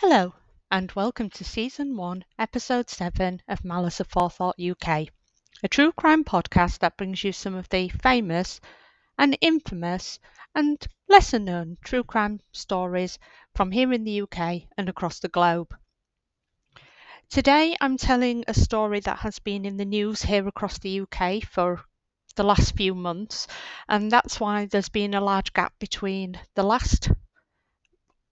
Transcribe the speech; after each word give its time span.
Hello, 0.00 0.32
and 0.70 0.92
welcome 0.92 1.28
to 1.30 1.44
Season 1.44 1.96
1, 1.96 2.24
Episode 2.38 2.88
7 2.88 3.42
of 3.48 3.64
Malice 3.64 3.98
Aforethought 3.98 4.54
UK, 4.60 5.08
a 5.64 5.68
true 5.68 5.90
crime 5.90 6.22
podcast 6.22 6.78
that 6.78 6.96
brings 6.96 7.24
you 7.24 7.32
some 7.32 7.56
of 7.56 7.68
the 7.70 7.88
famous 7.88 8.60
and 9.18 9.36
infamous 9.40 10.20
and 10.54 10.86
lesser 11.08 11.40
known 11.40 11.78
true 11.82 12.04
crime 12.04 12.38
stories 12.52 13.18
from 13.56 13.72
here 13.72 13.92
in 13.92 14.04
the 14.04 14.22
UK 14.22 14.68
and 14.78 14.88
across 14.88 15.18
the 15.18 15.28
globe. 15.28 15.74
Today 17.28 17.76
I'm 17.80 17.96
telling 17.96 18.44
a 18.46 18.54
story 18.54 19.00
that 19.00 19.18
has 19.18 19.40
been 19.40 19.64
in 19.64 19.78
the 19.78 19.84
news 19.84 20.22
here 20.22 20.46
across 20.46 20.78
the 20.78 21.00
UK 21.00 21.42
for 21.42 21.84
the 22.36 22.44
last 22.44 22.76
few 22.76 22.94
months, 22.94 23.48
and 23.88 24.12
that's 24.12 24.38
why 24.38 24.66
there's 24.66 24.90
been 24.90 25.14
a 25.14 25.20
large 25.20 25.52
gap 25.52 25.76
between 25.80 26.38
the 26.54 26.62
last 26.62 27.10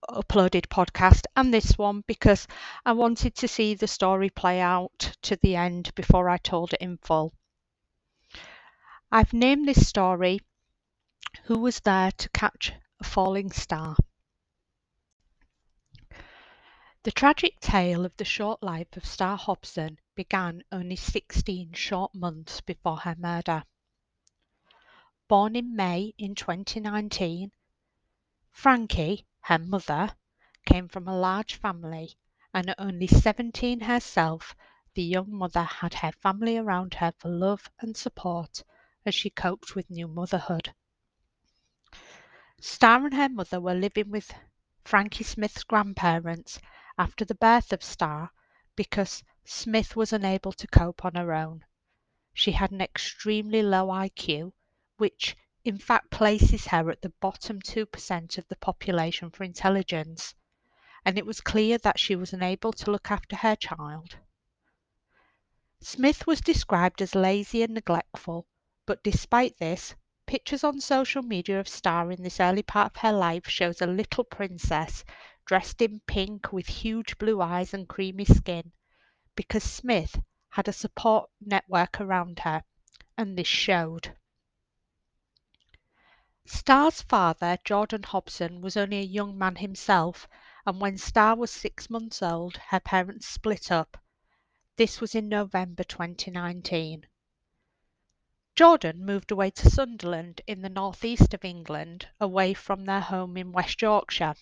uploaded 0.09 0.69
podcast 0.69 1.25
and 1.35 1.53
this 1.53 1.77
one 1.77 2.05
because 2.07 2.47
I 2.85 2.93
wanted 2.93 3.35
to 3.37 3.49
see 3.49 3.75
the 3.75 3.89
story 3.89 4.31
play 4.31 4.61
out 4.61 5.17
to 5.23 5.37
the 5.37 5.57
end 5.57 5.95
before 5.95 6.29
I 6.29 6.39
told 6.39 6.73
it 6.73 6.81
in 6.81 6.99
full. 6.99 7.33
I've 9.11 9.33
named 9.33 9.69
this 9.69 9.89
story 9.89 10.41
Who 11.45 11.61
Was 11.61 11.81
There 11.81 12.13
to 12.13 12.29
Catch 12.31 12.73
a 13.01 13.05
Falling 13.05 13.51
Star? 13.51 13.97
The 17.05 17.13
tragic 17.13 17.61
tale 17.61 18.05
of 18.05 18.17
the 18.17 18.25
short 18.25 18.65
life 18.65 18.97
of 18.97 19.07
Star 19.07 19.37
Hobson 19.37 20.01
began 20.17 20.65
only 20.73 20.97
16 20.97 21.73
short 21.73 22.13
months 22.15 22.61
before 22.61 22.97
her 22.97 23.15
murder. 23.17 23.63
Born 25.29 25.55
in 25.55 25.77
May 25.77 26.15
in 26.19 26.35
2019, 26.35 27.53
Frankie, 28.51 29.25
her 29.47 29.59
mother, 29.61 30.13
came 30.65 30.89
from 30.89 31.07
a 31.07 31.17
large 31.17 31.55
family, 31.55 32.19
and 32.53 32.69
at 32.69 32.81
only 32.81 33.07
17 33.07 33.79
herself, 33.79 34.57
the 34.95 35.03
young 35.05 35.33
mother 35.33 35.63
had 35.63 35.95
her 35.95 36.11
family 36.11 36.57
around 36.59 36.95
her 36.95 37.13
for 37.19 37.29
love 37.29 37.71
and 37.79 37.97
support 37.97 38.65
as 39.05 39.15
she 39.15 39.31
coped 39.31 39.77
with 39.77 39.89
new 39.89 40.09
motherhood. 40.09 40.75
Star 42.61 43.05
and 43.05 43.15
her 43.15 43.29
mother 43.29 43.61
were 43.61 43.75
living 43.75 44.11
with 44.11 44.35
Frankie 44.85 45.23
Smith's 45.23 45.63
grandparents 45.63 46.59
after 46.99 47.25
the 47.25 47.37
birth 47.37 47.73
of 47.73 47.85
Star 47.85 48.33
because 48.75 49.23
Smith 49.45 49.95
was 49.95 50.13
unable 50.13 50.53
to 50.55 50.67
cope 50.67 51.05
on 51.05 51.15
her 51.15 51.33
own. 51.33 51.65
She 52.35 52.51
had 52.51 52.73
an 52.73 52.81
extremely 52.81 53.63
low 53.63 53.87
IQ, 53.87 54.53
which 54.97 55.37
in 55.67 55.79
fact 55.79 56.09
places 56.13 56.69
her 56.69 56.89
at 56.93 57.03
the 57.03 57.13
bottom 57.21 57.61
2% 57.61 58.39
of 58.39 58.47
the 58.47 58.55
population 58.55 59.29
for 59.29 59.43
intelligence, 59.43 60.33
and 61.05 61.19
it 61.19 61.27
was 61.27 61.41
clear 61.41 61.77
that 61.79 61.99
she 61.99 62.15
was 62.15 62.33
unable 62.33 62.73
to 62.73 62.91
look 62.93 63.11
after 63.11 63.35
her 63.35 63.57
child. 63.57 64.17
Smith 65.81 66.25
was 66.25 66.41
described 66.41 67.03
as 67.03 67.17
lazy 67.17 67.65
and 67.65 67.75
neglectful, 67.75 68.47
but 68.87 69.03
despite 69.03 69.59
this, 69.59 69.93
pictures 70.25 70.63
on 70.63 70.81
social 70.81 71.23
media 71.23 71.59
of 71.59 71.67
Star 71.67 72.13
in 72.13 72.23
this 72.23 72.39
early 72.39 72.63
part 72.63 72.95
of 72.95 73.03
her 73.03 73.13
life 73.13 73.49
shows 73.49 73.83
a 73.83 73.87
little 73.87 74.23
princess 74.23 75.05
dressed 75.45 75.83
in 75.83 76.01
pink 76.07 76.53
with 76.53 76.69
huge 76.69 77.19
blue 77.19 77.41
eyes 77.41 77.75
and 77.75 77.89
creamy 77.89 78.25
skin, 78.25 78.71
because 79.35 79.65
Smith 79.65 80.21
had 80.49 80.69
a 80.69 80.73
support 80.73 81.29
network 81.41 82.01
around 82.01 82.39
her, 82.39 82.63
and 83.19 83.37
this 83.37 83.49
showed. 83.49 84.15
Star's 86.49 87.03
father, 87.03 87.59
Jordan 87.65 88.05
Hobson, 88.05 88.61
was 88.61 88.77
only 88.77 88.99
a 88.99 89.03
young 89.03 89.37
man 89.37 89.57
himself, 89.57 90.29
and 90.65 90.81
when 90.81 90.97
Star 90.97 91.35
was 91.35 91.51
six 91.51 91.91
months 91.91 92.23
old, 92.23 92.57
her 92.69 92.79
parents 92.79 93.27
split 93.27 93.73
up. 93.73 93.97
This 94.77 95.01
was 95.01 95.17
in 95.17 95.29
November 95.29 95.83
2019. 95.83 97.05
Jordan 98.55 99.05
moved 99.05 99.33
away 99.33 99.51
to 99.51 99.69
Sunderland 99.69 100.41
in 100.47 100.63
the 100.63 100.69
northeast 100.69 101.35
of 101.35 101.45
England, 101.45 102.09
away 102.21 102.55
from 102.55 102.85
their 102.85 103.01
home 103.01 103.37
in 103.37 103.51
West 103.51 103.83
Yorkshire. 103.83 104.37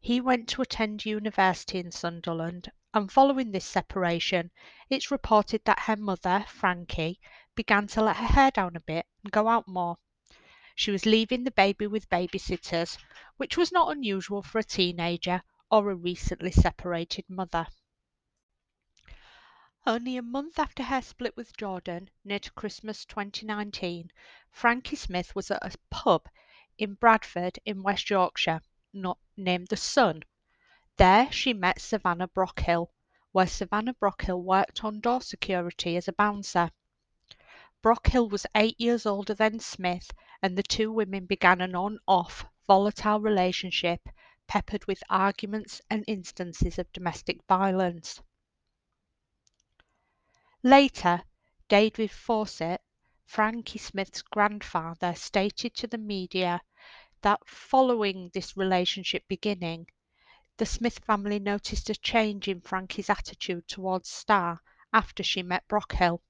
He 0.00 0.22
went 0.22 0.48
to 0.48 0.62
attend 0.62 1.04
university 1.04 1.80
in 1.80 1.92
Sunderland, 1.92 2.72
and 2.94 3.12
following 3.12 3.50
this 3.50 3.66
separation, 3.66 4.50
it's 4.88 5.10
reported 5.10 5.64
that 5.66 5.80
her 5.80 5.96
mother, 5.96 6.46
Frankie, 6.48 7.20
began 7.54 7.88
to 7.88 8.00
let 8.00 8.16
her 8.16 8.26
hair 8.26 8.50
down 8.50 8.74
a 8.74 8.80
bit 8.80 9.04
and 9.22 9.30
go 9.30 9.48
out 9.48 9.68
more. 9.68 9.98
She 10.76 10.90
was 10.90 11.06
leaving 11.06 11.44
the 11.44 11.52
baby 11.52 11.86
with 11.86 12.08
babysitters, 12.10 12.98
which 13.36 13.56
was 13.56 13.70
not 13.70 13.92
unusual 13.92 14.42
for 14.42 14.58
a 14.58 14.64
teenager 14.64 15.40
or 15.70 15.88
a 15.88 15.94
recently 15.94 16.50
separated 16.50 17.24
mother. 17.30 17.68
Only 19.86 20.16
a 20.16 20.22
month 20.22 20.58
after 20.58 20.82
her 20.82 21.00
split 21.00 21.36
with 21.36 21.56
Jordan, 21.56 22.10
near 22.24 22.40
to 22.40 22.52
Christmas 22.54 23.04
2019, 23.04 24.10
Frankie 24.50 24.96
Smith 24.96 25.32
was 25.36 25.48
at 25.52 25.64
a 25.64 25.78
pub 25.90 26.28
in 26.76 26.94
Bradford 26.94 27.60
in 27.64 27.84
West 27.84 28.10
Yorkshire, 28.10 28.60
not 28.92 29.18
named 29.36 29.68
the 29.68 29.76
Sun. 29.76 30.24
There 30.96 31.30
she 31.30 31.52
met 31.52 31.80
Savannah 31.80 32.26
Brockhill, 32.26 32.90
where 33.30 33.46
Savannah 33.46 33.94
Brockhill 33.94 34.42
worked 34.42 34.82
on 34.82 34.98
door 34.98 35.20
security 35.20 35.96
as 35.96 36.08
a 36.08 36.12
bouncer. 36.12 36.72
Brockhill 37.84 38.30
was 38.30 38.46
eight 38.54 38.80
years 38.80 39.04
older 39.04 39.34
than 39.34 39.60
Smith, 39.60 40.10
and 40.40 40.56
the 40.56 40.62
two 40.62 40.90
women 40.90 41.26
began 41.26 41.60
an 41.60 41.74
on 41.74 41.98
off, 42.08 42.46
volatile 42.66 43.20
relationship 43.20 44.08
peppered 44.46 44.86
with 44.86 45.02
arguments 45.10 45.82
and 45.90 46.02
instances 46.06 46.78
of 46.78 46.90
domestic 46.94 47.44
violence. 47.46 48.22
Later, 50.62 51.24
David 51.68 52.10
Fawcett, 52.10 52.80
Frankie 53.26 53.78
Smith's 53.78 54.22
grandfather, 54.22 55.14
stated 55.14 55.74
to 55.74 55.86
the 55.86 55.98
media 55.98 56.62
that 57.20 57.46
following 57.46 58.30
this 58.32 58.56
relationship 58.56 59.28
beginning, 59.28 59.88
the 60.56 60.64
Smith 60.64 61.00
family 61.00 61.38
noticed 61.38 61.90
a 61.90 61.94
change 61.94 62.48
in 62.48 62.62
Frankie's 62.62 63.10
attitude 63.10 63.68
towards 63.68 64.08
Star 64.08 64.62
after 64.90 65.22
she 65.22 65.42
met 65.42 65.68
Brockhill. 65.68 66.22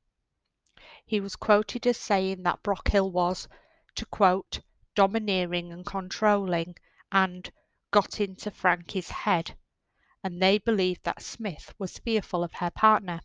He 1.07 1.19
was 1.19 1.35
quoted 1.35 1.87
as 1.87 1.97
saying 1.97 2.43
that 2.43 2.63
Brockhill 2.63 3.11
was, 3.11 3.49
to 3.95 4.05
quote, 4.05 4.61
domineering 4.95 5.73
and 5.73 5.87
controlling, 5.87 6.77
and 7.11 7.51
got 7.91 8.21
into 8.21 8.51
Frankie's 8.51 9.09
head, 9.09 9.57
and 10.23 10.43
they 10.43 10.59
believed 10.59 11.03
that 11.05 11.23
Smith 11.23 11.73
was 11.79 11.97
fearful 11.97 12.45
of 12.45 12.53
her 12.53 12.71
partner. 12.71 13.23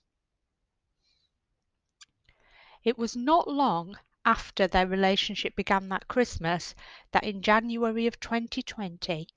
It 2.82 2.98
was 2.98 3.18
not 3.18 3.50
long 3.50 4.00
after 4.24 4.66
their 4.66 4.88
relationship 4.88 5.54
began 5.54 5.90
that 5.90 6.08
Christmas 6.08 6.74
that 7.12 7.26
in 7.26 7.42
January 7.42 8.08
of 8.08 8.22
2020 8.22 9.28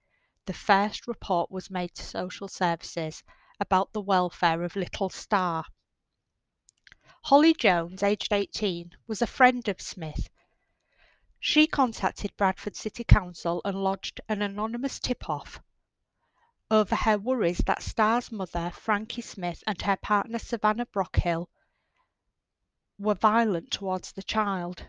the 0.47 0.53
first 0.53 1.09
report 1.09 1.51
was 1.51 1.71
made 1.73 1.93
to 1.97 2.05
social 2.05 2.47
services 2.47 3.25
about 3.59 3.93
the 3.93 4.01
welfare 4.01 4.63
of 4.63 4.77
little 4.77 5.11
Star. 5.11 5.65
Holly 7.27 7.55
Jones, 7.55 8.03
aged 8.03 8.33
18, 8.33 8.97
was 9.07 9.23
a 9.23 9.29
friend 9.29 9.69
of 9.69 9.81
Smith. 9.81 10.29
She 11.39 11.69
contacted 11.69 12.37
Bradford 12.37 12.75
City 12.75 13.05
Council 13.05 13.63
and 13.65 13.85
lodged 13.85 14.21
an 14.29 14.43
anonymous 14.43 14.99
tip 14.99 15.31
off 15.31 15.61
over 16.69 16.97
her 16.97 17.19
worries 17.19 17.59
that 17.67 17.83
Star's 17.83 18.33
mother, 18.33 18.71
Frankie 18.71 19.23
Smith, 19.23 19.63
and 19.69 19.81
her 19.83 19.97
partner, 19.97 20.41
Savannah 20.41 20.87
Brockhill, 20.87 21.49
were 22.99 23.15
violent 23.15 23.71
towards 23.71 24.11
the 24.11 24.23
child. 24.25 24.89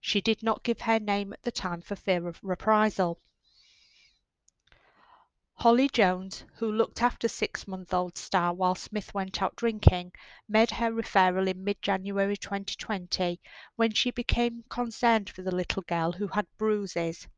She 0.00 0.20
did 0.20 0.42
not 0.42 0.62
give 0.62 0.82
her 0.82 1.00
name 1.00 1.32
at 1.32 1.42
the 1.42 1.52
time 1.52 1.80
for 1.80 1.96
fear 1.96 2.28
of 2.28 2.38
reprisal. 2.42 3.18
Holly 5.56 5.88
Jones, 5.88 6.42
who 6.56 6.72
looked 6.72 7.00
after 7.00 7.28
six-month-old 7.28 8.18
Star 8.18 8.52
while 8.52 8.74
Smith 8.74 9.14
went 9.14 9.40
out 9.40 9.54
drinking, 9.54 10.10
made 10.48 10.72
her 10.72 10.90
referral 10.90 11.48
in 11.48 11.62
mid-January 11.62 12.36
2020 12.36 13.40
when 13.76 13.92
she 13.92 14.10
became 14.10 14.64
concerned 14.68 15.30
for 15.30 15.42
the 15.42 15.54
little 15.54 15.82
girl 15.82 16.10
who 16.10 16.26
had 16.26 16.48
bruises. 16.58 17.28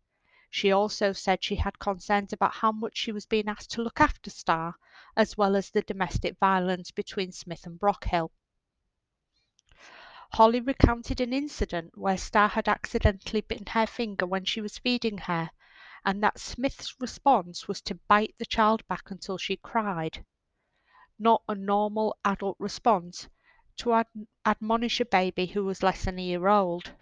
She 0.48 0.72
also 0.72 1.12
said 1.12 1.44
she 1.44 1.56
had 1.56 1.78
concerns 1.78 2.32
about 2.32 2.54
how 2.54 2.72
much 2.72 2.96
she 2.96 3.12
was 3.12 3.26
being 3.26 3.48
asked 3.48 3.70
to 3.72 3.82
look 3.82 4.00
after 4.00 4.30
Star, 4.30 4.76
as 5.14 5.36
well 5.36 5.54
as 5.54 5.68
the 5.68 5.82
domestic 5.82 6.38
violence 6.38 6.90
between 6.92 7.32
Smith 7.32 7.66
and 7.66 7.78
Brockhill. 7.78 8.30
Holly 10.32 10.60
recounted 10.60 11.20
an 11.20 11.34
incident 11.34 11.98
where 11.98 12.16
Star 12.16 12.48
had 12.48 12.66
accidentally 12.66 13.42
bitten 13.42 13.66
her 13.66 13.86
finger 13.86 14.24
when 14.24 14.46
she 14.46 14.62
was 14.62 14.78
feeding 14.78 15.18
her 15.18 15.50
and 16.06 16.22
that 16.22 16.38
Smith's 16.38 17.00
response 17.00 17.66
was 17.66 17.80
to 17.82 17.96
bite 18.08 18.36
the 18.38 18.46
child 18.46 18.86
back 18.86 19.10
until 19.10 19.36
she 19.36 19.56
cried. 19.56 20.24
Not 21.18 21.42
a 21.48 21.54
normal 21.56 22.16
adult 22.24 22.56
response 22.60 23.28
to 23.78 23.92
ad- 23.92 24.06
admonish 24.44 25.00
a 25.00 25.04
baby 25.04 25.46
who 25.46 25.64
was 25.64 25.82
less 25.82 26.04
than 26.04 26.20
a 26.20 26.22
year 26.22 26.46
old. 26.46 26.92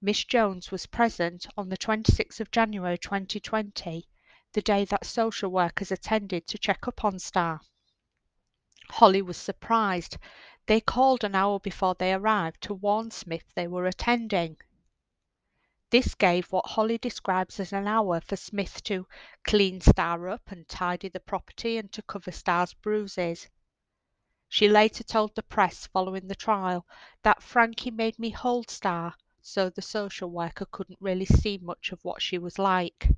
Miss 0.00 0.24
Jones 0.24 0.72
was 0.72 0.86
present 0.86 1.46
on 1.56 1.68
the 1.68 1.76
26th 1.76 2.40
of 2.40 2.50
January 2.50 2.98
2020, 2.98 4.08
the 4.52 4.60
day 4.60 4.84
that 4.86 5.06
social 5.06 5.48
workers 5.48 5.92
attended 5.92 6.48
to 6.48 6.58
check 6.58 6.88
up 6.88 7.04
on 7.04 7.20
Star. 7.20 7.60
Holly 8.90 9.22
was 9.22 9.36
surprised. 9.36 10.18
They 10.66 10.80
called 10.80 11.22
an 11.22 11.36
hour 11.36 11.60
before 11.60 11.94
they 11.94 12.12
arrived 12.12 12.60
to 12.62 12.74
warn 12.74 13.12
Smith 13.12 13.44
they 13.54 13.68
were 13.68 13.86
attending. 13.86 14.56
This 15.92 16.14
gave 16.14 16.50
what 16.50 16.64
Holly 16.64 16.96
describes 16.96 17.60
as 17.60 17.70
an 17.70 17.86
hour 17.86 18.22
for 18.22 18.34
Smith 18.34 18.82
to 18.84 19.06
clean 19.44 19.82
Star 19.82 20.26
up 20.26 20.50
and 20.50 20.66
tidy 20.66 21.10
the 21.10 21.20
property 21.20 21.76
and 21.76 21.92
to 21.92 22.00
cover 22.00 22.32
Star's 22.32 22.72
bruises. 22.72 23.50
She 24.48 24.70
later 24.70 25.04
told 25.04 25.34
the 25.34 25.42
press 25.42 25.86
following 25.86 26.28
the 26.28 26.34
trial 26.34 26.86
that 27.24 27.42
Frankie 27.42 27.90
made 27.90 28.18
me 28.18 28.30
hold 28.30 28.70
Star 28.70 29.14
so 29.42 29.68
the 29.68 29.82
social 29.82 30.30
worker 30.30 30.64
couldn't 30.64 30.96
really 30.98 31.26
see 31.26 31.58
much 31.58 31.92
of 31.92 32.02
what 32.02 32.22
she 32.22 32.38
was 32.38 32.58
like. 32.58 33.10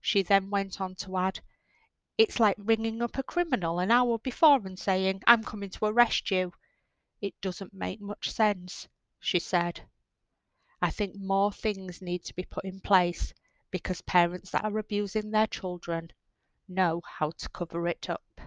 She 0.00 0.24
then 0.24 0.50
went 0.50 0.80
on 0.80 0.96
to 0.96 1.16
add, 1.16 1.38
It's 2.18 2.40
like 2.40 2.56
ringing 2.58 3.02
up 3.02 3.18
a 3.18 3.22
criminal 3.22 3.78
an 3.78 3.92
hour 3.92 4.18
before 4.18 4.66
and 4.66 4.76
saying, 4.76 5.22
I'm 5.28 5.44
coming 5.44 5.70
to 5.70 5.84
arrest 5.84 6.32
you. 6.32 6.54
It 7.20 7.40
doesn't 7.40 7.72
make 7.72 8.00
much 8.00 8.32
sense, 8.32 8.88
she 9.20 9.38
said. 9.38 9.86
I 10.82 10.90
think 10.90 11.14
more 11.16 11.52
things 11.52 12.02
need 12.02 12.24
to 12.24 12.34
be 12.34 12.44
put 12.44 12.64
in 12.64 12.80
place 12.80 13.32
because 13.70 14.00
parents 14.02 14.50
that 14.50 14.64
are 14.64 14.78
abusing 14.78 15.30
their 15.30 15.46
children 15.46 16.10
know 16.68 17.02
how 17.18 17.30
to 17.30 17.48
cover 17.50 17.86
it 17.88 18.08
up. 18.10 18.40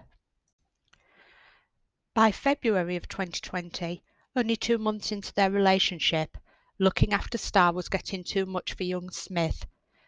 By 2.14 2.32
February 2.32 2.96
of 2.96 3.08
2020, 3.08 4.02
only 4.34 4.56
two 4.56 4.78
months 4.78 5.12
into 5.12 5.32
their 5.32 5.50
relationship, 5.50 6.36
looking 6.78 7.12
after 7.12 7.38
Star 7.38 7.72
was 7.72 7.88
getting 7.88 8.24
too 8.24 8.44
much 8.44 8.74
for 8.74 8.82
young 8.84 9.10
Smith. 9.10 9.66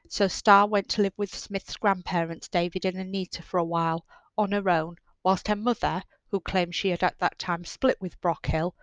So 0.08 0.28
Star 0.28 0.66
went 0.66 0.88
to 0.90 1.02
live 1.02 1.14
with 1.16 1.34
Smith's 1.34 1.76
grandparents, 1.76 2.48
David 2.48 2.84
and 2.84 2.96
Anita, 2.96 3.42
for 3.42 3.58
a 3.58 3.64
while 3.64 4.04
on 4.36 4.52
her 4.52 4.68
own, 4.68 4.96
whilst 5.22 5.48
her 5.48 5.56
mother, 5.56 6.02
who 6.30 6.40
claimed 6.40 6.74
she 6.74 6.88
had 6.88 7.02
at 7.02 7.18
that 7.18 7.38
time 7.38 7.64
split 7.64 8.00
with 8.00 8.20
Brockhill, 8.20 8.74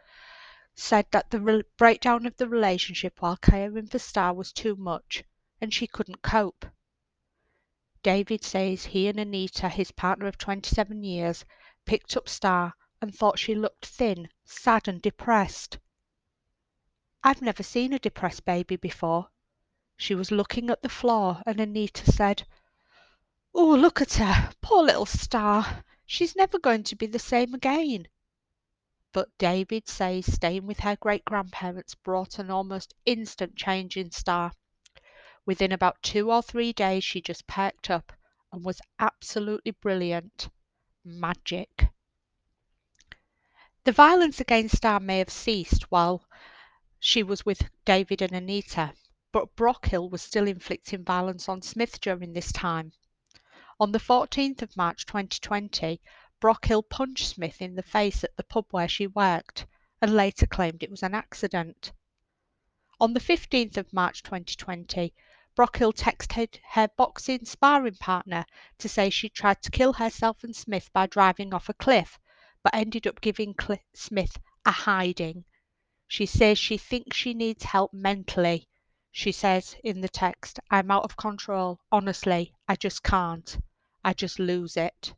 said 0.80 1.08
that 1.10 1.32
the 1.32 1.40
re- 1.42 1.64
breakdown 1.76 2.28
of 2.28 2.38
the 2.38 2.48
relationship 2.48 3.20
while 3.20 3.36
caring 3.36 3.88
for 3.88 3.98
Star 3.98 4.32
was 4.32 4.54
too 4.54 4.76
much 4.76 5.24
and 5.60 5.74
she 5.74 5.88
couldn't 5.88 6.22
cope. 6.22 6.68
David 8.04 8.44
says 8.44 8.86
he 8.86 9.08
and 9.08 9.20
Anita, 9.20 9.70
his 9.70 9.92
partner 9.92 10.28
of 10.28 10.38
27 10.38 11.04
years, 11.04 11.44
picked 11.86 12.16
up 12.16 12.30
Star 12.30 12.76
and 13.02 13.14
thought 13.14 13.40
she 13.40 13.56
looked 13.56 13.88
thin, 13.88 14.30
sad, 14.46 14.88
and 14.88 15.02
depressed. 15.02 15.80
I've 17.24 17.42
never 17.42 17.64
seen 17.64 17.92
a 17.92 17.98
depressed 17.98 18.46
baby 18.46 18.76
before. 18.76 19.30
She 19.98 20.14
was 20.14 20.30
looking 20.30 20.70
at 20.70 20.84
the 20.84 20.90
floor, 20.90 21.42
and 21.48 21.60
Anita 21.60 22.12
said, 22.12 22.48
Oh, 23.52 23.74
look 23.74 24.00
at 24.00 24.14
her, 24.14 24.52
poor 24.62 24.84
little 24.84 25.08
Star. 25.08 25.84
She's 26.06 26.36
never 26.36 26.60
going 26.60 26.84
to 26.84 26.96
be 26.96 27.08
the 27.08 27.18
same 27.18 27.56
again 27.56 28.08
but 29.18 29.36
David 29.40 29.88
says 29.88 30.32
staying 30.32 30.68
with 30.68 30.82
her 30.82 30.96
great 30.96 31.26
grandparents 31.26 31.96
brought 31.96 32.38
an 32.38 32.52
almost 32.52 32.94
instant 33.04 33.56
change 33.56 33.98
in 33.98 34.12
Star. 34.12 34.52
Within 35.44 35.72
about 35.72 36.04
two 36.04 36.32
or 36.32 36.44
three 36.44 36.72
days, 36.72 37.04
she 37.04 37.20
just 37.20 37.48
perked 37.48 37.90
up 37.90 38.14
and 38.52 38.64
was 38.64 38.80
absolutely 39.00 39.72
brilliant. 39.72 40.50
Magic. 41.04 41.88
The 43.86 43.92
violence 43.92 44.40
against 44.40 44.78
Star 44.78 45.00
may 45.00 45.18
have 45.18 45.32
ceased 45.32 45.90
while 45.90 46.24
she 47.00 47.24
was 47.24 47.44
with 47.44 47.64
David 47.86 48.22
and 48.22 48.34
Anita, 48.34 48.94
but 49.32 49.56
Brockhill 49.56 50.12
was 50.12 50.22
still 50.22 50.48
inflicting 50.48 51.04
violence 51.04 51.50
on 51.50 51.64
Smith 51.64 52.00
during 52.02 52.34
this 52.34 52.52
time. 52.52 52.92
On 53.80 53.92
the 53.92 54.00
14th 54.00 54.62
of 54.62 54.78
March 54.78 55.08
2020, 55.08 56.02
Brockhill 56.40 56.84
punched 56.88 57.30
Smith 57.30 57.64
in 57.64 57.74
the 57.74 57.82
face 57.82 58.24
at 58.24 58.38
the 58.38 58.44
pub 58.44 58.68
where 58.70 58.88
she 58.88 59.08
worked, 59.08 59.66
and 60.00 60.16
later 60.16 60.46
claimed 60.46 60.84
it 60.84 60.92
was 60.92 61.02
an 61.02 61.16
accident. 61.16 61.92
On 63.00 63.14
the 63.14 63.20
15th 63.20 63.78
of 63.78 63.92
March 63.92 64.22
2020, 64.22 65.16
Brockhill 65.56 65.94
texted 65.94 66.60
her 66.70 66.88
boxing 66.90 67.44
sparring 67.44 67.96
partner 67.96 68.46
to 68.78 68.88
say 68.88 69.10
she 69.10 69.30
tried 69.30 69.64
to 69.64 69.72
kill 69.72 69.94
herself 69.94 70.44
and 70.44 70.56
Smith 70.56 70.94
by 70.94 71.08
driving 71.08 71.56
off 71.56 71.70
a 71.70 71.74
cliff, 71.74 72.20
but 72.62 72.76
ended 72.76 73.08
up 73.08 73.20
giving 73.20 73.56
Cl- 73.60 73.80
Smith 73.96 74.38
a 74.64 74.72
hiding. 74.72 75.44
She 76.08 76.28
says 76.28 76.60
she 76.60 76.78
thinks 76.78 77.18
she 77.18 77.34
needs 77.34 77.64
help 77.64 77.92
mentally. 77.94 78.68
She 79.12 79.32
says 79.32 79.76
in 79.84 80.02
the 80.02 80.10
text, 80.10 80.60
I'm 80.70 80.92
out 80.92 81.04
of 81.04 81.18
control. 81.18 81.80
Honestly, 81.92 82.54
I 82.68 82.76
just 82.76 83.02
can't. 83.02 83.58
I 84.04 84.14
just 84.14 84.38
lose 84.38 84.78
it. 84.78 85.16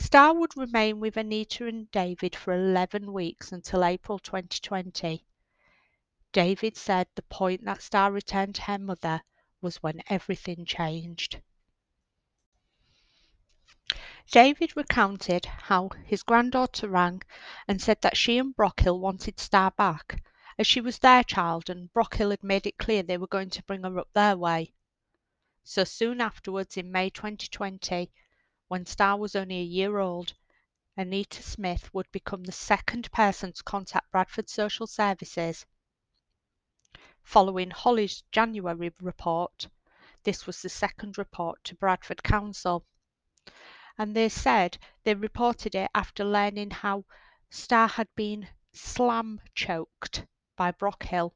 Star 0.00 0.32
would 0.32 0.56
remain 0.56 1.00
with 1.00 1.16
Anita 1.16 1.66
and 1.66 1.90
David 1.90 2.36
for 2.36 2.54
11 2.54 3.12
weeks 3.12 3.50
until 3.50 3.84
April 3.84 4.20
2020. 4.20 5.26
David 6.32 6.76
said 6.76 7.08
the 7.14 7.22
point 7.22 7.64
that 7.64 7.82
Star 7.82 8.12
returned 8.12 8.54
to 8.54 8.62
her 8.62 8.78
mother 8.78 9.22
was 9.60 9.82
when 9.82 10.02
everything 10.08 10.64
changed. 10.64 11.42
David 14.30 14.76
recounted 14.76 15.46
how 15.46 15.88
his 16.04 16.22
granddaughter 16.22 16.88
rang 16.88 17.22
and 17.66 17.82
said 17.82 18.00
that 18.02 18.16
she 18.16 18.38
and 18.38 18.54
Brockhill 18.54 19.00
wanted 19.00 19.40
Star 19.40 19.72
back, 19.72 20.22
as 20.56 20.66
she 20.66 20.80
was 20.80 20.98
their 20.98 21.24
child 21.24 21.68
and 21.68 21.92
Brockhill 21.92 22.30
had 22.30 22.44
made 22.44 22.66
it 22.66 22.78
clear 22.78 23.02
they 23.02 23.18
were 23.18 23.26
going 23.26 23.50
to 23.50 23.64
bring 23.64 23.82
her 23.82 23.98
up 23.98 24.12
their 24.12 24.36
way. 24.36 24.72
So 25.64 25.82
soon 25.82 26.20
afterwards, 26.20 26.76
in 26.76 26.92
May 26.92 27.10
2020, 27.10 28.12
when 28.68 28.84
Star 28.84 29.16
was 29.16 29.34
only 29.34 29.60
a 29.60 29.62
year 29.62 29.98
old, 29.98 30.34
Anita 30.94 31.42
Smith 31.42 31.92
would 31.94 32.10
become 32.12 32.44
the 32.44 32.52
second 32.52 33.10
person 33.12 33.52
to 33.52 33.62
contact 33.62 34.10
Bradford 34.10 34.48
Social 34.48 34.86
Services. 34.86 35.64
Following 37.22 37.70
Holly's 37.70 38.22
January 38.30 38.92
report, 39.00 39.68
this 40.22 40.46
was 40.46 40.60
the 40.60 40.68
second 40.68 41.16
report 41.16 41.64
to 41.64 41.74
Bradford 41.76 42.22
Council. 42.22 42.84
And 43.96 44.14
they 44.14 44.28
said 44.28 44.76
they 45.02 45.14
reported 45.14 45.74
it 45.74 45.90
after 45.94 46.24
learning 46.24 46.70
how 46.70 47.04
Star 47.48 47.88
had 47.88 48.08
been 48.14 48.48
slam 48.72 49.40
choked 49.54 50.26
by 50.56 50.72
Brockhill. 50.72 51.32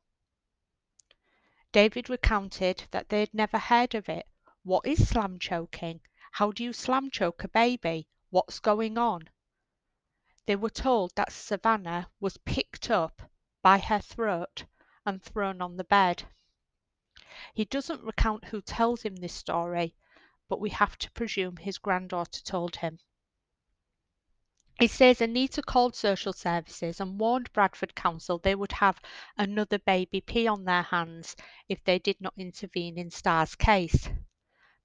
David 1.73 2.11
recounted 2.11 2.85
that 2.91 3.09
they'd 3.09 3.33
never 3.33 3.59
heard 3.59 3.95
of 3.95 4.11
it. 4.11 4.27
What 4.65 4.87
is 4.87 5.09
slam 5.09 5.39
choking? 5.39 6.03
How 6.37 6.51
do 6.51 6.65
you 6.65 6.73
slam 6.73 7.11
choke 7.11 7.45
a 7.45 7.49
baby? 7.49 8.09
What's 8.31 8.59
going 8.59 8.97
on? 8.97 9.29
They 10.47 10.57
were 10.57 10.71
told 10.71 11.15
that 11.15 11.31
Savannah 11.31 12.09
was 12.21 12.39
picked 12.39 12.91
up 12.91 13.21
by 13.61 13.77
her 13.77 13.99
throat 13.99 14.65
and 15.05 15.23
thrown 15.23 15.61
on 15.61 15.77
the 15.77 15.85
bed. 15.85 16.25
He 17.53 17.67
doesn't 17.67 18.03
recount 18.03 18.47
who 18.47 18.63
tells 18.63 19.03
him 19.03 19.17
this 19.17 19.35
story, 19.35 19.95
but 20.49 20.59
we 20.59 20.71
have 20.71 20.97
to 21.01 21.11
presume 21.11 21.59
his 21.59 21.77
granddaughter 21.77 22.41
told 22.41 22.77
him. 22.77 22.99
He 24.79 24.89
says 24.89 25.21
Anita 25.21 25.61
called 25.61 25.95
social 25.95 26.33
services 26.33 26.99
and 26.99 27.21
warned 27.21 27.53
Bradford 27.53 27.95
Council 27.95 28.39
they 28.39 28.55
would 28.55 28.73
have 28.73 28.99
another 29.37 29.79
baby 29.81 30.23
P 30.23 30.49
on 30.49 30.65
their 30.65 30.85
hands 30.85 31.37
if 31.69 31.85
they 31.85 31.99
did 31.99 32.23
not 32.23 32.33
intervene 32.39 32.97
in 32.97 33.11
Star's 33.11 33.55
case 33.55 34.09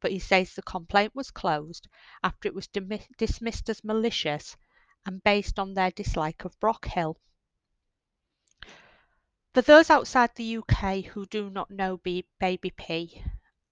but 0.02 0.12
he 0.12 0.20
says 0.20 0.54
the 0.54 0.62
complaint 0.62 1.16
was 1.16 1.32
closed 1.32 1.88
after 2.24 2.48
it 2.48 2.54
was 2.54 2.68
dismissed 3.18 3.70
as 3.70 3.84
malicious 3.84 4.56
and 5.06 5.24
based 5.24 5.58
on 5.58 5.74
their 5.74 5.92
dislike 5.92 6.46
of 6.46 6.60
Brockhill. 6.60 7.16
For 9.54 9.62
those 9.62 9.90
outside 9.90 10.36
the 10.36 10.58
UK 10.58 11.06
who 11.06 11.26
do 11.26 11.50
not 11.50 11.72
know 11.72 11.98
Baby 11.98 12.70
P, 12.72 13.24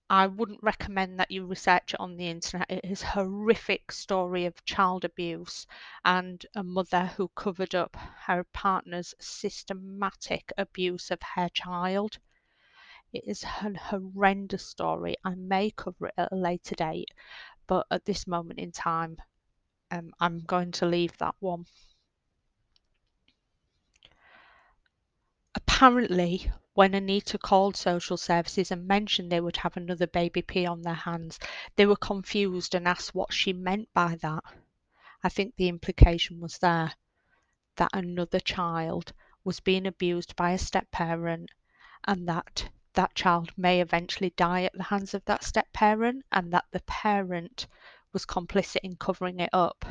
I 0.10 0.28
wouldn't 0.28 0.62
recommend 0.62 1.20
that 1.20 1.32
you 1.32 1.46
research 1.46 1.96
it 1.96 2.00
on 2.00 2.16
the 2.16 2.28
internet. 2.30 2.70
It 2.70 2.86
is 2.86 3.02
a 3.02 3.08
horrific 3.08 3.92
story 3.92 4.46
of 4.46 4.64
child 4.64 5.04
abuse 5.04 5.66
and 6.04 6.46
a 6.54 6.64
mother 6.64 7.08
who 7.18 7.28
covered 7.30 7.74
up 7.74 7.96
her 7.96 8.44
partner's 8.46 9.16
systematic 9.20 10.52
abuse 10.58 11.10
of 11.10 11.22
her 11.36 11.50
child. 11.50 12.20
It 13.16 13.24
is 13.30 13.46
a 13.46 13.48
horrendous 13.48 14.68
story. 14.68 15.16
I 15.24 15.36
may 15.36 15.72
cover 15.72 16.08
it 16.08 16.16
at 16.18 16.34
a 16.34 16.36
later 16.36 16.76
date, 16.76 17.12
but 17.66 17.88
at 17.90 18.04
this 18.04 18.28
moment 18.28 18.60
in 18.60 18.74
time, 18.74 19.16
um, 19.90 20.12
I'm 20.20 20.40
going 20.40 20.74
to 20.74 20.86
leave 20.86 21.18
that 21.20 21.36
one. 21.40 21.66
Apparently, 25.56 26.52
when 26.74 26.94
Anita 26.94 27.38
called 27.38 27.78
social 27.78 28.18
services 28.18 28.70
and 28.70 28.86
mentioned 28.86 29.32
they 29.32 29.40
would 29.40 29.56
have 29.56 29.78
another 29.78 30.08
baby 30.08 30.42
P 30.42 30.66
on 30.66 30.82
their 30.82 30.94
hands, 30.94 31.40
they 31.78 31.86
were 31.86 31.96
confused 31.96 32.76
and 32.76 32.86
asked 32.86 33.16
what 33.16 33.32
she 33.32 33.54
meant 33.54 33.88
by 33.94 34.18
that. 34.18 34.44
I 35.24 35.30
think 35.30 35.56
the 35.56 35.70
implication 35.70 36.42
was 36.42 36.58
there 36.58 36.92
that 37.78 37.92
another 37.94 38.42
child 38.42 39.14
was 39.46 39.62
being 39.62 39.88
abused 39.88 40.36
by 40.36 40.52
a 40.52 40.58
step 40.58 40.92
parent 40.92 41.50
and 42.06 42.28
that 42.28 42.70
that 42.96 43.16
child 43.16 43.52
may 43.58 43.82
eventually 43.82 44.32
die 44.32 44.64
at 44.64 44.74
the 44.74 44.84
hands 44.84 45.14
of 45.14 45.24
that 45.26 45.44
step 45.44 45.72
parent 45.74 46.26
and 46.32 46.52
that 46.52 46.66
the 46.72 46.82
parent 46.82 47.68
was 48.12 48.26
complicit 48.26 48.82
in 48.84 48.96
covering 48.96 49.40
it 49.40 49.50
up. 49.54 49.86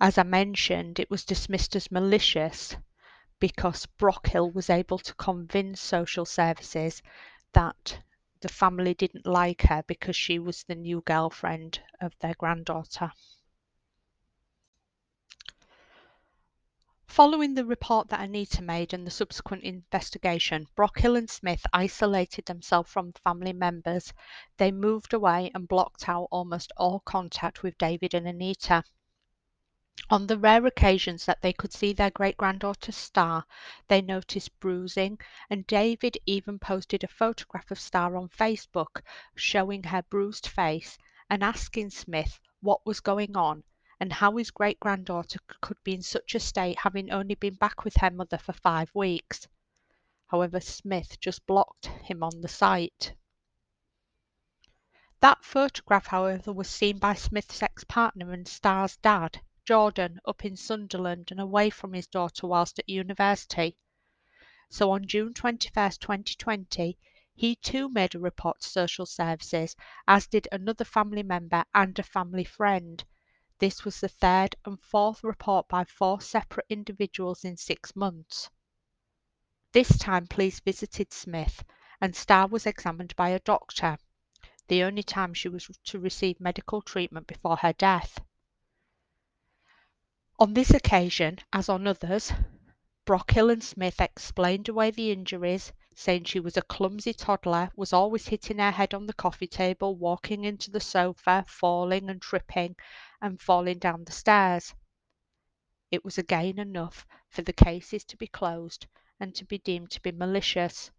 As 0.00 0.18
I 0.18 0.24
mentioned, 0.24 0.98
it 0.98 1.10
was 1.10 1.24
dismissed 1.24 1.76
as 1.76 1.90
malicious 1.90 2.76
because 3.38 3.86
Brockhill 3.98 4.52
was 4.52 4.68
able 4.68 4.98
to 4.98 5.14
convince 5.14 5.80
social 5.80 6.24
services 6.24 7.02
that 7.52 7.98
the 8.40 8.48
family 8.48 8.94
didn't 8.94 9.26
like 9.26 9.62
her 9.62 9.84
because 9.86 10.16
she 10.16 10.40
was 10.40 10.64
the 10.64 10.74
new 10.74 11.00
girlfriend 11.02 11.80
of 12.00 12.12
their 12.18 12.34
granddaughter. 12.34 13.12
Following 17.12 17.52
the 17.52 17.66
report 17.66 18.08
that 18.08 18.22
Anita 18.22 18.62
made 18.62 18.94
and 18.94 19.06
the 19.06 19.10
subsequent 19.10 19.64
investigation, 19.64 20.66
Brockhill 20.74 21.14
and 21.14 21.28
Smith 21.28 21.66
isolated 21.70 22.46
themselves 22.46 22.90
from 22.90 23.12
family 23.12 23.52
members. 23.52 24.14
They 24.56 24.72
moved 24.72 25.12
away 25.12 25.50
and 25.54 25.68
blocked 25.68 26.08
out 26.08 26.28
almost 26.30 26.72
all 26.78 27.00
contact 27.00 27.62
with 27.62 27.76
David 27.76 28.14
and 28.14 28.26
Anita. 28.26 28.82
On 30.08 30.26
the 30.26 30.38
rare 30.38 30.64
occasions 30.64 31.26
that 31.26 31.42
they 31.42 31.52
could 31.52 31.74
see 31.74 31.92
their 31.92 32.10
great 32.10 32.38
granddaughter 32.38 32.92
Star, 32.92 33.44
they 33.88 34.00
noticed 34.00 34.58
bruising, 34.58 35.18
and 35.50 35.66
David 35.66 36.16
even 36.24 36.58
posted 36.58 37.04
a 37.04 37.08
photograph 37.08 37.70
of 37.70 37.78
Star 37.78 38.16
on 38.16 38.30
Facebook 38.30 39.02
showing 39.34 39.82
her 39.82 40.02
bruised 40.04 40.46
face 40.46 40.96
and 41.28 41.44
asking 41.44 41.90
Smith 41.90 42.40
what 42.62 42.86
was 42.86 43.00
going 43.00 43.36
on 43.36 43.64
and 44.02 44.12
how 44.12 44.36
his 44.36 44.50
great 44.50 44.80
granddaughter 44.80 45.38
could 45.60 45.76
be 45.84 45.94
in 45.94 46.02
such 46.02 46.34
a 46.34 46.40
state 46.40 46.76
having 46.76 47.12
only 47.12 47.36
been 47.36 47.54
back 47.54 47.84
with 47.84 47.96
her 47.98 48.10
mother 48.10 48.36
for 48.36 48.52
five 48.52 48.90
weeks. 48.96 49.46
However, 50.26 50.58
Smith 50.58 51.20
just 51.20 51.46
blocked 51.46 51.86
him 51.86 52.20
on 52.20 52.40
the 52.40 52.48
site. 52.48 53.14
That 55.20 55.44
photograph, 55.44 56.08
however, 56.08 56.52
was 56.52 56.68
seen 56.68 56.98
by 56.98 57.14
Smith's 57.14 57.62
ex 57.62 57.84
partner 57.84 58.32
and 58.32 58.48
Star's 58.48 58.96
dad, 58.96 59.40
Jordan, 59.64 60.18
up 60.26 60.44
in 60.44 60.56
Sunderland 60.56 61.28
and 61.30 61.38
away 61.38 61.70
from 61.70 61.92
his 61.92 62.08
daughter 62.08 62.48
whilst 62.48 62.80
at 62.80 62.88
university. 62.88 63.76
So 64.68 64.90
on 64.90 65.06
June 65.06 65.32
21st, 65.32 66.00
2020, 66.00 66.98
he 67.36 67.54
too 67.54 67.88
made 67.88 68.16
a 68.16 68.18
report 68.18 68.62
to 68.62 68.68
social 68.68 69.06
services, 69.06 69.76
as 70.08 70.26
did 70.26 70.48
another 70.50 70.84
family 70.84 71.22
member 71.22 71.64
and 71.72 71.96
a 72.00 72.02
family 72.02 72.42
friend. 72.42 73.04
This 73.62 73.84
was 73.84 74.00
the 74.00 74.08
third 74.08 74.56
and 74.64 74.76
fourth 74.82 75.22
report 75.22 75.68
by 75.68 75.84
four 75.84 76.20
separate 76.20 76.66
individuals 76.68 77.44
in 77.44 77.56
six 77.56 77.94
months. 77.94 78.50
This 79.70 79.96
time 79.98 80.26
police 80.26 80.58
visited 80.58 81.12
Smith 81.12 81.62
and 82.00 82.16
Star 82.16 82.48
was 82.48 82.66
examined 82.66 83.14
by 83.14 83.28
a 83.28 83.38
doctor, 83.38 83.98
the 84.66 84.82
only 84.82 85.04
time 85.04 85.32
she 85.32 85.48
was 85.48 85.70
to 85.84 86.00
receive 86.00 86.40
medical 86.40 86.82
treatment 86.82 87.28
before 87.28 87.56
her 87.58 87.72
death. 87.72 88.18
On 90.40 90.54
this 90.54 90.70
occasion, 90.70 91.38
as 91.52 91.68
on 91.68 91.86
others, 91.86 92.32
Brockhill 93.04 93.48
and 93.48 93.62
Smith 93.62 94.00
explained 94.00 94.68
away 94.70 94.90
the 94.90 95.12
injuries, 95.12 95.72
saying 95.94 96.24
she 96.24 96.40
was 96.40 96.56
a 96.56 96.62
clumsy 96.62 97.12
toddler, 97.12 97.70
was 97.76 97.92
always 97.92 98.28
hitting 98.28 98.58
her 98.58 98.70
head 98.70 98.94
on 98.94 99.06
the 99.06 99.12
coffee 99.12 99.46
table, 99.46 99.94
walking 99.96 100.44
into 100.44 100.70
the 100.70 100.80
sofa, 100.80 101.44
falling 101.46 102.08
and 102.08 102.20
tripping, 102.22 102.76
and 103.20 103.40
falling 103.40 103.78
down 103.78 104.04
the 104.04 104.12
stairs. 104.12 104.74
It 105.90 106.04
was 106.04 106.18
again 106.18 106.58
enough 106.58 107.06
for 107.28 107.42
the 107.42 107.52
cases 107.52 108.04
to 108.04 108.16
be 108.16 108.26
closed 108.26 108.86
and 109.20 109.34
to 109.34 109.44
be 109.44 109.58
deemed 109.58 109.90
to 109.90 110.00
be 110.00 110.12
malicious. 110.12 110.90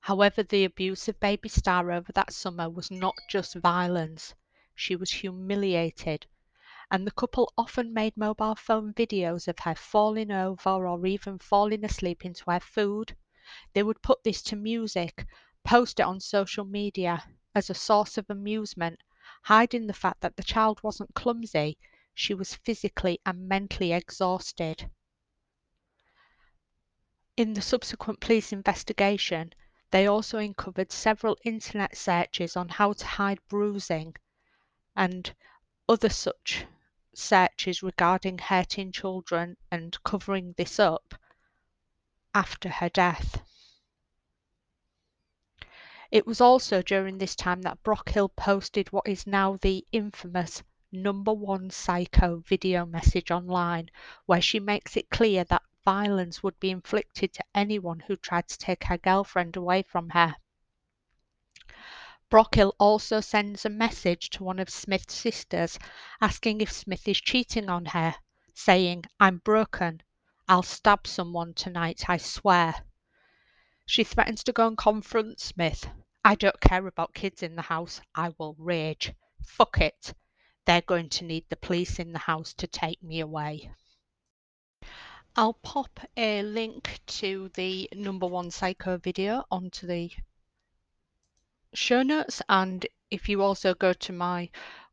However, 0.00 0.42
the 0.42 0.64
abuse 0.64 1.08
of 1.08 1.20
baby 1.20 1.48
Star 1.48 1.90
over 1.90 2.12
that 2.12 2.32
summer 2.32 2.70
was 2.70 2.90
not 2.90 3.16
just 3.28 3.54
violence. 3.56 4.34
She 4.74 4.96
was 4.96 5.10
humiliated, 5.10 6.26
and 6.92 7.06
the 7.06 7.12
couple 7.12 7.52
often 7.56 7.94
made 7.94 8.16
mobile 8.16 8.56
phone 8.56 8.92
videos 8.94 9.46
of 9.46 9.56
her 9.60 9.76
falling 9.76 10.32
over 10.32 10.88
or 10.88 11.06
even 11.06 11.38
falling 11.38 11.84
asleep 11.84 12.24
into 12.24 12.50
her 12.50 12.58
food. 12.58 13.16
They 13.72 13.84
would 13.84 14.02
put 14.02 14.24
this 14.24 14.42
to 14.42 14.56
music, 14.56 15.24
post 15.64 16.00
it 16.00 16.02
on 16.02 16.18
social 16.18 16.64
media 16.64 17.22
as 17.54 17.70
a 17.70 17.74
source 17.74 18.18
of 18.18 18.28
amusement, 18.28 18.98
hiding 19.44 19.86
the 19.86 19.92
fact 19.92 20.20
that 20.22 20.36
the 20.36 20.42
child 20.42 20.82
wasn't 20.82 21.14
clumsy, 21.14 21.78
she 22.12 22.34
was 22.34 22.56
physically 22.56 23.20
and 23.24 23.46
mentally 23.46 23.92
exhausted. 23.92 24.90
In 27.36 27.52
the 27.52 27.62
subsequent 27.62 28.18
police 28.18 28.52
investigation, 28.52 29.52
they 29.92 30.08
also 30.08 30.38
uncovered 30.38 30.90
several 30.90 31.36
internet 31.44 31.96
searches 31.96 32.56
on 32.56 32.68
how 32.68 32.92
to 32.94 33.06
hide 33.06 33.38
bruising 33.48 34.16
and 34.96 35.32
other 35.88 36.08
such 36.08 36.66
searches 37.14 37.82
regarding 37.82 38.38
hurting 38.38 38.92
children 38.92 39.56
and 39.70 40.02
covering 40.04 40.54
this 40.56 40.78
up 40.78 41.14
after 42.34 42.68
her 42.68 42.88
death. 42.88 43.42
It 46.10 46.26
was 46.26 46.40
also 46.40 46.82
during 46.82 47.18
this 47.18 47.36
time 47.36 47.62
that 47.62 47.82
Brockhill 47.84 48.34
posted 48.34 48.90
what 48.90 49.06
is 49.06 49.26
now 49.26 49.58
the 49.62 49.86
infamous 49.92 50.62
number 50.92 51.32
one 51.32 51.70
psycho 51.70 52.38
video 52.38 52.84
message 52.84 53.30
online, 53.30 53.88
where 54.26 54.42
she 54.42 54.58
makes 54.58 54.96
it 54.96 55.08
clear 55.08 55.44
that 55.44 55.62
violence 55.84 56.42
would 56.42 56.58
be 56.58 56.70
inflicted 56.70 57.32
to 57.32 57.44
anyone 57.54 58.00
who 58.00 58.16
tried 58.16 58.48
to 58.48 58.58
take 58.58 58.84
her 58.84 58.98
girlfriend 58.98 59.56
away 59.56 59.82
from 59.82 60.10
her. 60.10 60.34
Brockhill 62.30 62.72
also 62.78 63.20
sends 63.20 63.64
a 63.64 63.68
message 63.68 64.30
to 64.30 64.44
one 64.44 64.60
of 64.60 64.70
Smith's 64.70 65.14
sisters 65.14 65.80
asking 66.20 66.60
if 66.60 66.70
Smith 66.70 67.08
is 67.08 67.20
cheating 67.20 67.68
on 67.68 67.86
her, 67.86 68.14
saying, 68.54 69.04
I'm 69.18 69.38
broken. 69.38 70.00
I'll 70.46 70.62
stab 70.62 71.08
someone 71.08 71.54
tonight, 71.54 72.08
I 72.08 72.18
swear. 72.18 72.84
She 73.84 74.04
threatens 74.04 74.44
to 74.44 74.52
go 74.52 74.68
and 74.68 74.78
confront 74.78 75.40
Smith. 75.40 75.88
I 76.24 76.36
don't 76.36 76.60
care 76.60 76.86
about 76.86 77.14
kids 77.14 77.42
in 77.42 77.56
the 77.56 77.62
house. 77.62 78.00
I 78.14 78.32
will 78.38 78.54
rage. 78.58 79.12
Fuck 79.44 79.80
it. 79.80 80.14
They're 80.66 80.82
going 80.82 81.08
to 81.08 81.24
need 81.24 81.46
the 81.48 81.56
police 81.56 81.98
in 81.98 82.12
the 82.12 82.20
house 82.20 82.54
to 82.54 82.68
take 82.68 83.02
me 83.02 83.18
away. 83.18 83.72
I'll 85.34 85.54
pop 85.54 85.98
a 86.16 86.42
link 86.42 87.00
to 87.06 87.50
the 87.54 87.88
number 87.92 88.26
one 88.26 88.52
psycho 88.52 88.98
video 88.98 89.44
onto 89.50 89.88
the 89.88 90.12
show 91.74 92.02
notes 92.02 92.42
and 92.48 92.86
if 93.10 93.28
you 93.28 93.42
also 93.42 93.74
go 93.74 93.92
to 93.92 94.12
my 94.12 94.48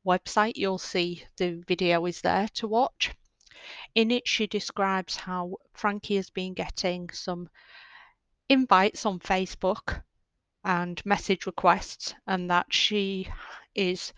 website 0.05 0.53
you'll 0.55 0.77
see 0.77 1.23
the 1.37 1.63
video 1.67 2.05
is 2.05 2.21
there 2.21 2.47
to 2.53 2.67
watch. 2.67 3.11
In 3.95 4.11
it 4.11 4.27
she 4.27 4.47
describes 4.47 5.15
how 5.15 5.57
Frankie 5.73 6.15
has 6.15 6.29
been 6.29 6.53
getting 6.53 7.09
some 7.09 7.49
invites 8.49 9.05
on 9.05 9.19
Facebook 9.19 10.01
and 10.63 11.05
message 11.05 11.45
requests, 11.45 12.13
and 12.25 12.49
that 12.49 12.73
she 12.73 13.27
is 13.73 14.11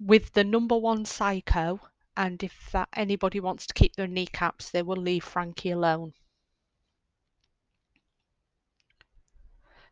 with 0.00 0.32
the 0.32 0.44
number 0.44 0.76
one 0.76 1.04
psycho. 1.04 1.80
And 2.16 2.42
if 2.42 2.70
that 2.72 2.88
anybody 2.92 3.40
wants 3.40 3.66
to 3.66 3.74
keep 3.74 3.94
their 3.94 4.08
kneecaps, 4.08 4.70
they 4.70 4.82
will 4.82 4.96
leave 4.96 5.24
Frankie 5.24 5.70
alone. 5.70 6.14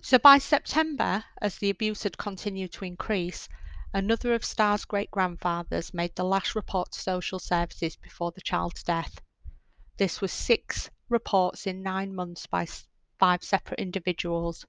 So 0.05 0.19
by 0.19 0.39
September, 0.39 1.25
as 1.41 1.59
the 1.59 1.71
abuse 1.71 2.03
had 2.03 2.19
continued 2.19 2.73
to 2.73 2.85
increase, 2.85 3.49
another 3.95 4.35
of 4.35 4.45
Star's 4.45 4.85
great 4.85 5.13
grandfathers 5.13 5.95
made 5.95 6.17
the 6.17 6.25
last 6.25 6.57
report 6.57 6.91
to 6.91 7.01
social 7.01 7.39
services 7.39 7.95
before 7.95 8.33
the 8.33 8.41
child's 8.41 8.83
death. 8.83 9.21
This 9.99 10.21
was 10.21 10.33
six 10.33 10.91
reports 11.09 11.69
in 11.69 11.85
nine 11.85 12.17
months 12.17 12.47
by 12.47 12.67
five 13.21 13.45
separate 13.45 13.79
individuals. 13.79 14.67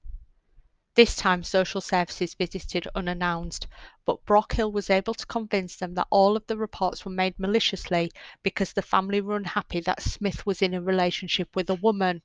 This 0.94 1.16
time 1.16 1.42
social 1.42 1.82
services 1.82 2.36
visited 2.36 2.88
unannounced, 2.94 3.66
but 4.06 4.24
Brockhill 4.26 4.72
was 4.72 4.92
able 4.92 5.16
to 5.16 5.26
convince 5.26 5.78
them 5.78 5.96
that 5.96 6.08
all 6.12 6.38
of 6.38 6.46
the 6.46 6.58
reports 6.58 7.06
were 7.06 7.12
made 7.12 7.40
maliciously 7.40 8.12
because 8.44 8.72
the 8.72 8.84
family 8.84 9.20
were 9.20 9.36
unhappy 9.36 9.80
that 9.80 10.04
Smith 10.04 10.46
was 10.46 10.62
in 10.62 10.76
a 10.76 10.82
relationship 10.82 11.56
with 11.56 11.72
a 11.72 11.76
woman. 11.76 12.22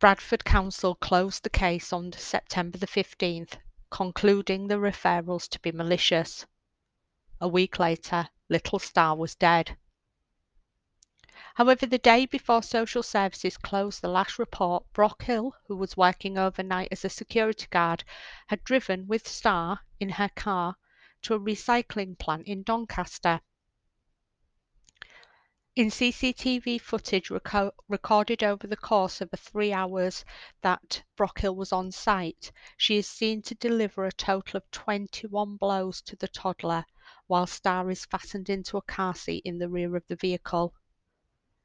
Bradford 0.00 0.44
Council 0.44 0.94
closed 0.94 1.42
the 1.42 1.50
case 1.50 1.92
on 1.92 2.12
September 2.12 2.78
15th, 2.78 3.58
concluding 3.90 4.68
the 4.68 4.76
referrals 4.76 5.48
to 5.48 5.58
be 5.58 5.72
malicious. 5.72 6.46
A 7.40 7.48
week 7.48 7.80
later, 7.80 8.28
Little 8.48 8.78
Star 8.78 9.16
was 9.16 9.34
dead. 9.34 9.76
However, 11.56 11.84
the 11.84 11.98
day 11.98 12.26
before 12.26 12.62
social 12.62 13.02
services 13.02 13.56
closed 13.56 14.00
the 14.00 14.06
last 14.06 14.38
report, 14.38 14.84
Brockhill, 14.92 15.50
who 15.66 15.74
was 15.74 15.96
working 15.96 16.38
overnight 16.38 16.90
as 16.92 17.04
a 17.04 17.10
security 17.10 17.66
guard, 17.68 18.04
had 18.46 18.62
driven 18.62 19.08
with 19.08 19.26
Star 19.26 19.80
in 19.98 20.10
her 20.10 20.28
car 20.28 20.76
to 21.22 21.34
a 21.34 21.40
recycling 21.40 22.16
plant 22.16 22.46
in 22.46 22.62
Doncaster. 22.62 23.40
In 25.78 25.90
CCTV 25.90 26.80
footage 26.80 27.28
reco- 27.28 27.70
recorded 27.86 28.42
over 28.42 28.66
the 28.66 28.76
course 28.76 29.20
of 29.20 29.30
the 29.30 29.36
three 29.36 29.72
hours 29.72 30.24
that 30.60 31.04
Brockhill 31.16 31.54
was 31.54 31.72
on 31.72 31.92
site, 31.92 32.50
she 32.76 32.96
is 32.96 33.08
seen 33.08 33.42
to 33.42 33.54
deliver 33.54 34.04
a 34.04 34.10
total 34.10 34.56
of 34.56 34.68
21 34.72 35.56
blows 35.56 36.02
to 36.02 36.16
the 36.16 36.26
toddler 36.26 36.84
while 37.28 37.46
Star 37.46 37.88
is 37.92 38.04
fastened 38.04 38.50
into 38.50 38.76
a 38.76 38.82
car 38.82 39.14
seat 39.14 39.42
in 39.44 39.58
the 39.58 39.68
rear 39.68 39.94
of 39.94 40.04
the 40.08 40.16
vehicle. 40.16 40.74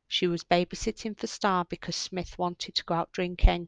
She 0.08 0.27
was 0.27 0.43
babysitting 0.43 1.17
for 1.17 1.25
Star 1.25 1.65
because 1.65 1.96
Smith 1.96 2.38
wanted 2.38 2.75
to 2.75 2.84
go 2.84 2.93
out 2.93 3.12
drinking. 3.13 3.67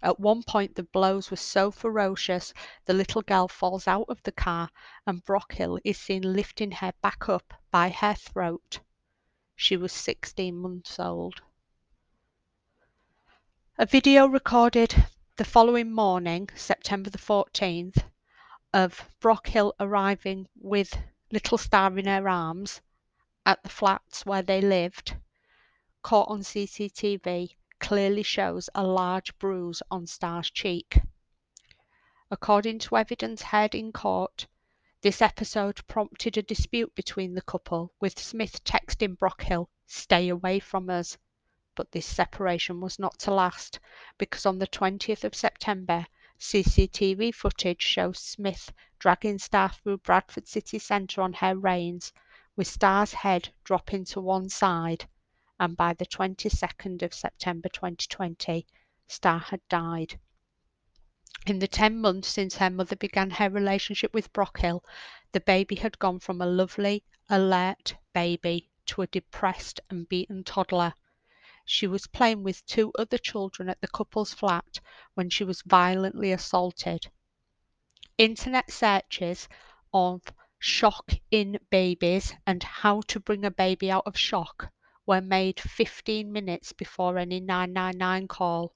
At 0.00 0.18
one 0.18 0.44
point, 0.44 0.76
the 0.76 0.82
blows 0.82 1.30
were 1.30 1.36
so 1.36 1.70
ferocious 1.70 2.54
the 2.86 2.94
little 2.94 3.20
girl 3.20 3.48
falls 3.48 3.86
out 3.86 4.06
of 4.08 4.22
the 4.22 4.32
car 4.32 4.70
and 5.06 5.22
Brockhill 5.26 5.78
is 5.84 5.98
seen 5.98 6.22
lifting 6.22 6.70
her 6.70 6.94
back 7.02 7.28
up 7.28 7.52
by 7.70 7.90
her 7.90 8.14
throat. 8.14 8.80
She 9.56 9.76
was 9.76 9.92
16 9.92 10.56
months 10.56 10.98
old. 10.98 11.40
A 13.78 13.86
video 13.86 14.26
recorded 14.26 15.06
the 15.36 15.44
following 15.44 15.92
morning, 15.92 16.48
September 16.56 17.08
the 17.10 17.18
14th, 17.18 18.04
of 18.72 19.08
Brockhill 19.20 19.72
arriving 19.78 20.48
with 20.56 20.96
little 21.30 21.58
Star 21.58 21.96
in 21.98 22.06
her 22.06 22.28
arms 22.28 22.80
at 23.46 23.62
the 23.62 23.68
flats 23.68 24.26
where 24.26 24.42
they 24.42 24.60
lived, 24.60 25.16
caught 26.02 26.28
on 26.28 26.40
CCTV, 26.40 27.54
clearly 27.78 28.22
shows 28.22 28.68
a 28.74 28.84
large 28.84 29.36
bruise 29.38 29.82
on 29.90 30.06
Star's 30.06 30.50
cheek. 30.50 30.98
According 32.30 32.80
to 32.80 32.96
evidence 32.96 33.42
heard 33.42 33.74
in 33.74 33.92
court, 33.92 34.46
this 35.04 35.20
episode 35.20 35.86
prompted 35.86 36.38
a 36.38 36.42
dispute 36.42 36.94
between 36.94 37.34
the 37.34 37.42
couple, 37.42 37.92
with 38.00 38.18
Smith 38.18 38.64
texting 38.64 39.14
Brockhill, 39.18 39.68
Stay 39.86 40.30
away 40.30 40.58
from 40.58 40.88
us. 40.88 41.18
But 41.74 41.92
this 41.92 42.06
separation 42.06 42.80
was 42.80 42.98
not 42.98 43.18
to 43.18 43.34
last, 43.34 43.78
because 44.16 44.46
on 44.46 44.58
the 44.58 44.66
20th 44.66 45.22
of 45.24 45.34
September, 45.34 46.06
CCTV 46.40 47.34
footage 47.34 47.82
shows 47.82 48.18
Smith 48.18 48.72
dragging 48.98 49.38
Star 49.38 49.68
through 49.68 49.98
Bradford 49.98 50.48
city 50.48 50.78
centre 50.78 51.20
on 51.20 51.34
her 51.34 51.54
reins, 51.54 52.10
with 52.56 52.66
Star's 52.66 53.12
head 53.12 53.52
dropping 53.62 54.06
to 54.06 54.22
one 54.22 54.48
side, 54.48 55.06
and 55.60 55.76
by 55.76 55.92
the 55.92 56.06
22nd 56.06 57.02
of 57.02 57.12
September 57.12 57.68
2020, 57.68 58.66
Star 59.06 59.38
had 59.38 59.60
died. 59.68 60.18
In 61.46 61.58
the 61.58 61.68
10 61.68 61.98
months 61.98 62.28
since 62.28 62.56
her 62.56 62.70
mother 62.70 62.96
began 62.96 63.28
her 63.32 63.50
relationship 63.50 64.14
with 64.14 64.32
Brockhill, 64.32 64.82
the 65.32 65.40
baby 65.40 65.74
had 65.74 65.98
gone 65.98 66.18
from 66.18 66.40
a 66.40 66.46
lovely, 66.46 67.04
alert 67.28 67.94
baby 68.14 68.70
to 68.86 69.02
a 69.02 69.06
depressed 69.06 69.78
and 69.90 70.08
beaten 70.08 70.42
toddler. 70.42 70.94
She 71.66 71.86
was 71.86 72.06
playing 72.06 72.44
with 72.44 72.64
two 72.64 72.92
other 72.98 73.18
children 73.18 73.68
at 73.68 73.78
the 73.82 73.88
couple's 73.88 74.32
flat 74.32 74.80
when 75.12 75.28
she 75.28 75.44
was 75.44 75.60
violently 75.60 76.32
assaulted. 76.32 77.10
Internet 78.16 78.70
searches 78.70 79.46
of 79.92 80.22
shock 80.58 81.12
in 81.30 81.58
babies 81.68 82.32
and 82.46 82.62
how 82.62 83.02
to 83.02 83.20
bring 83.20 83.44
a 83.44 83.50
baby 83.50 83.90
out 83.90 84.06
of 84.06 84.16
shock 84.16 84.72
were 85.04 85.20
made 85.20 85.60
15 85.60 86.32
minutes 86.32 86.72
before 86.72 87.18
any 87.18 87.38
999 87.38 88.28
call. 88.28 88.74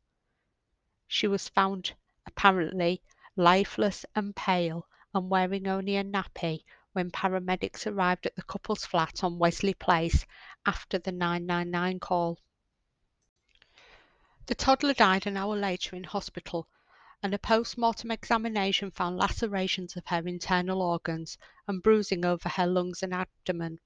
She 1.07 1.27
was 1.27 1.49
found 1.49 1.95
apparently 2.29 3.01
lifeless 3.37 4.05
and 4.15 4.37
pale 4.37 4.87
and 5.15 5.31
wearing 5.31 5.67
only 5.67 5.97
a 5.97 6.05
nappy 6.05 6.63
when 6.93 7.11
paramedics 7.11 7.87
arrived 7.87 8.27
at 8.27 8.37
the 8.37 8.43
couple's 8.43 8.85
flat 8.85 9.25
on 9.25 9.39
Wesley 9.39 9.73
Place 9.73 10.27
after 10.67 10.99
the 10.99 11.11
999 11.11 11.99
call. 12.01 12.39
The 14.47 14.55
toddler 14.55 14.95
died 14.95 15.27
an 15.27 15.37
hour 15.37 15.57
later 15.57 15.97
in 15.97 16.05
hospital, 16.05 16.69
and 17.23 17.33
a 17.33 17.39
post 17.39 17.79
mortem 17.79 18.11
examination 18.11 18.91
found 18.91 19.17
lacerations 19.17 19.97
of 19.97 20.07
her 20.07 20.27
internal 20.27 20.83
organs 20.83 21.39
and 21.67 21.83
bruising 21.83 22.25
over 22.25 22.49
her 22.49 22.67
lungs 22.67 23.03
and 23.03 23.15
abdomen. 23.15 23.81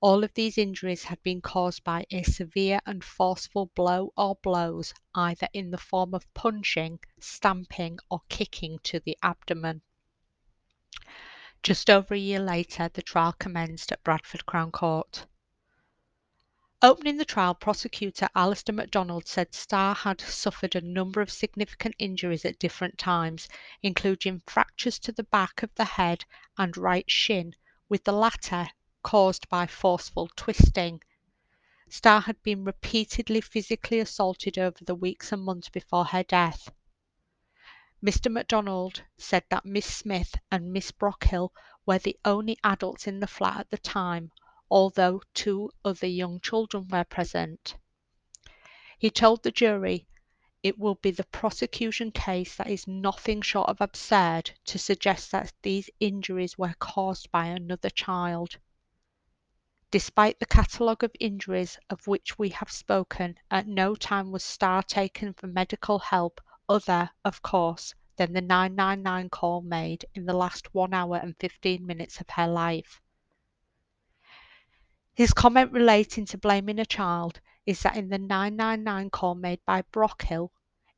All 0.00 0.22
of 0.22 0.32
these 0.34 0.56
injuries 0.58 1.02
had 1.02 1.20
been 1.24 1.40
caused 1.40 1.82
by 1.82 2.06
a 2.12 2.22
severe 2.22 2.80
and 2.86 3.02
forceful 3.02 3.66
blow 3.74 4.12
or 4.16 4.36
blows, 4.36 4.94
either 5.12 5.48
in 5.52 5.72
the 5.72 5.76
form 5.78 6.14
of 6.14 6.32
punching, 6.34 7.00
stamping, 7.18 7.98
or 8.08 8.22
kicking 8.28 8.78
to 8.84 9.00
the 9.00 9.18
abdomen. 9.24 9.82
Just 11.64 11.90
over 11.90 12.14
a 12.14 12.18
year 12.18 12.38
later, 12.38 12.88
the 12.88 13.02
trial 13.02 13.32
commenced 13.40 13.90
at 13.90 14.04
Bradford 14.04 14.46
Crown 14.46 14.70
Court. 14.70 15.26
Opening 16.80 17.16
the 17.16 17.24
trial, 17.24 17.56
prosecutor 17.56 18.28
Alistair 18.36 18.76
MacDonald 18.76 19.26
said 19.26 19.52
Star 19.52 19.96
had 19.96 20.20
suffered 20.20 20.76
a 20.76 20.80
number 20.80 21.20
of 21.20 21.32
significant 21.32 21.96
injuries 21.98 22.44
at 22.44 22.60
different 22.60 22.98
times, 22.98 23.48
including 23.82 24.42
fractures 24.46 25.00
to 25.00 25.10
the 25.10 25.24
back 25.24 25.64
of 25.64 25.74
the 25.74 25.84
head 25.84 26.24
and 26.56 26.76
right 26.76 27.10
shin, 27.10 27.56
with 27.88 28.04
the 28.04 28.12
latter 28.12 28.68
caused 29.02 29.48
by 29.48 29.66
forceful 29.66 30.28
twisting. 30.34 31.00
Star 31.88 32.20
had 32.20 32.42
been 32.42 32.64
repeatedly 32.64 33.40
physically 33.40 34.00
assaulted 34.00 34.58
over 34.58 34.84
the 34.84 34.94
weeks 34.94 35.30
and 35.32 35.42
months 35.42 35.68
before 35.68 36.04
her 36.04 36.22
death. 36.24 36.70
Mr. 38.04 38.30
MacDonald 38.30 39.02
said 39.16 39.44
that 39.50 39.64
Miss 39.64 39.86
Smith 39.86 40.34
and 40.50 40.72
Miss 40.72 40.90
Brockhill 40.92 41.52
were 41.86 41.98
the 41.98 42.18
only 42.24 42.58
adults 42.62 43.06
in 43.06 43.20
the 43.20 43.26
flat 43.26 43.60
at 43.60 43.70
the 43.70 43.78
time, 43.78 44.30
although 44.70 45.22
two 45.32 45.70
other 45.84 46.06
young 46.06 46.40
children 46.40 46.86
were 46.88 47.04
present. 47.04 47.76
He 48.98 49.10
told 49.10 49.42
the 49.42 49.50
jury 49.50 50.06
it 50.62 50.78
will 50.78 50.96
be 50.96 51.12
the 51.12 51.24
prosecution 51.24 52.10
case 52.10 52.56
that 52.56 52.68
is 52.68 52.86
nothing 52.86 53.42
short 53.42 53.68
of 53.68 53.80
absurd 53.80 54.50
to 54.64 54.78
suggest 54.78 55.30
that 55.30 55.52
these 55.62 55.88
injuries 56.00 56.58
were 56.58 56.74
caused 56.78 57.30
by 57.30 57.46
another 57.46 57.90
child. 57.90 58.58
Despite 59.90 60.38
the 60.38 60.44
catalogue 60.44 61.02
of 61.02 61.12
injuries 61.18 61.78
of 61.88 62.06
which 62.06 62.38
we 62.38 62.50
have 62.50 62.70
spoken, 62.70 63.38
at 63.50 63.66
no 63.66 63.94
time 63.94 64.30
was 64.30 64.44
Star 64.44 64.82
taken 64.82 65.32
for 65.32 65.46
medical 65.46 65.98
help 65.98 66.42
other, 66.68 67.08
of 67.24 67.40
course, 67.40 67.94
than 68.16 68.34
the 68.34 68.42
999 68.42 69.30
call 69.30 69.62
made 69.62 70.04
in 70.14 70.26
the 70.26 70.34
last 70.34 70.74
one 70.74 70.92
hour 70.92 71.16
and 71.16 71.38
15 71.38 71.86
minutes 71.86 72.20
of 72.20 72.28
her 72.28 72.46
life. 72.46 73.00
His 75.14 75.32
comment 75.32 75.72
relating 75.72 76.26
to 76.26 76.36
blaming 76.36 76.78
a 76.78 76.84
child 76.84 77.40
is 77.64 77.80
that 77.80 77.96
in 77.96 78.10
the 78.10 78.18
999 78.18 79.08
call 79.08 79.36
made 79.36 79.64
by 79.64 79.80
Brockhill, 79.90 80.50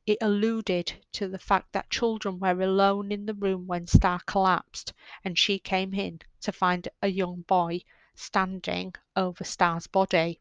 it 0.04 0.18
alluded 0.20 0.92
to 1.12 1.28
the 1.28 1.38
fact 1.38 1.72
that 1.74 1.90
children 1.90 2.40
were 2.40 2.60
alone 2.60 3.12
in 3.12 3.26
the 3.26 3.34
room 3.34 3.68
when 3.68 3.86
Star 3.86 4.18
collapsed 4.26 4.92
and 5.22 5.38
she 5.38 5.60
came 5.60 5.94
in 5.94 6.20
to 6.40 6.50
find 6.50 6.88
a 7.00 7.06
young 7.06 7.42
boy 7.42 7.82
standing 8.20 8.94
over 9.16 9.42
Star's 9.44 9.86
body. 9.86 10.40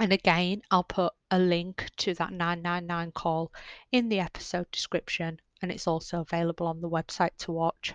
And 0.00 0.12
again, 0.12 0.62
I'll 0.70 0.84
put 0.84 1.12
a 1.30 1.38
link 1.38 1.90
to 1.98 2.14
that 2.14 2.32
999 2.32 3.12
call 3.12 3.52
in 3.92 4.08
the 4.08 4.20
episode 4.20 4.70
description, 4.70 5.40
and 5.62 5.70
it's 5.70 5.86
also 5.86 6.20
available 6.20 6.66
on 6.66 6.80
the 6.80 6.90
website 6.90 7.36
to 7.38 7.52
watch. 7.52 7.94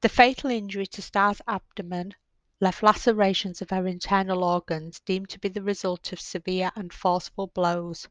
The 0.00 0.08
fatal 0.08 0.50
injury 0.50 0.86
to 0.88 1.02
Star's 1.02 1.40
abdomen 1.46 2.14
left 2.60 2.82
lacerations 2.82 3.62
of 3.62 3.70
her 3.70 3.86
internal 3.86 4.44
organs 4.44 5.00
deemed 5.00 5.28
to 5.30 5.38
be 5.38 5.48
the 5.48 5.62
result 5.62 6.12
of 6.12 6.20
severe 6.20 6.70
and 6.76 6.92
forceful 6.92 7.46
blows. 7.48 8.08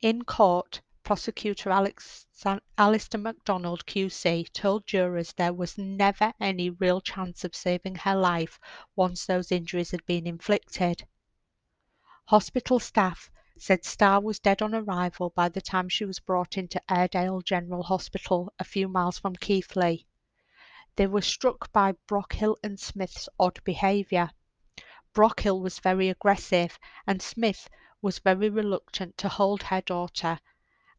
In 0.00 0.22
court, 0.22 0.80
Prosecutor 1.04 1.68
Alex, 1.70 2.28
Alistair 2.78 3.20
MacDonald 3.20 3.84
QC 3.86 4.52
told 4.52 4.86
jurors 4.86 5.32
there 5.32 5.52
was 5.52 5.76
never 5.76 6.32
any 6.40 6.70
real 6.70 7.00
chance 7.00 7.42
of 7.42 7.56
saving 7.56 7.96
her 7.96 8.14
life 8.14 8.60
once 8.94 9.26
those 9.26 9.50
injuries 9.50 9.90
had 9.90 10.06
been 10.06 10.28
inflicted. 10.28 11.04
Hospital 12.26 12.78
staff 12.78 13.28
said 13.58 13.84
Star 13.84 14.20
was 14.20 14.38
dead 14.38 14.62
on 14.62 14.76
arrival 14.76 15.30
by 15.30 15.48
the 15.48 15.60
time 15.60 15.88
she 15.88 16.04
was 16.04 16.20
brought 16.20 16.56
into 16.56 16.80
Airedale 16.88 17.40
General 17.40 17.82
Hospital 17.82 18.52
a 18.60 18.64
few 18.64 18.86
miles 18.86 19.18
from 19.18 19.34
Keighley. 19.34 20.06
They 20.94 21.08
were 21.08 21.20
struck 21.20 21.72
by 21.72 21.94
Brockhill 22.06 22.56
and 22.62 22.78
Smith's 22.78 23.28
odd 23.40 23.58
behaviour. 23.64 24.30
Brockhill 25.12 25.60
was 25.60 25.80
very 25.80 26.08
aggressive, 26.08 26.78
and 27.08 27.20
Smith 27.20 27.68
was 28.00 28.20
very 28.20 28.48
reluctant 28.48 29.18
to 29.18 29.28
hold 29.28 29.64
her 29.64 29.80
daughter 29.80 30.38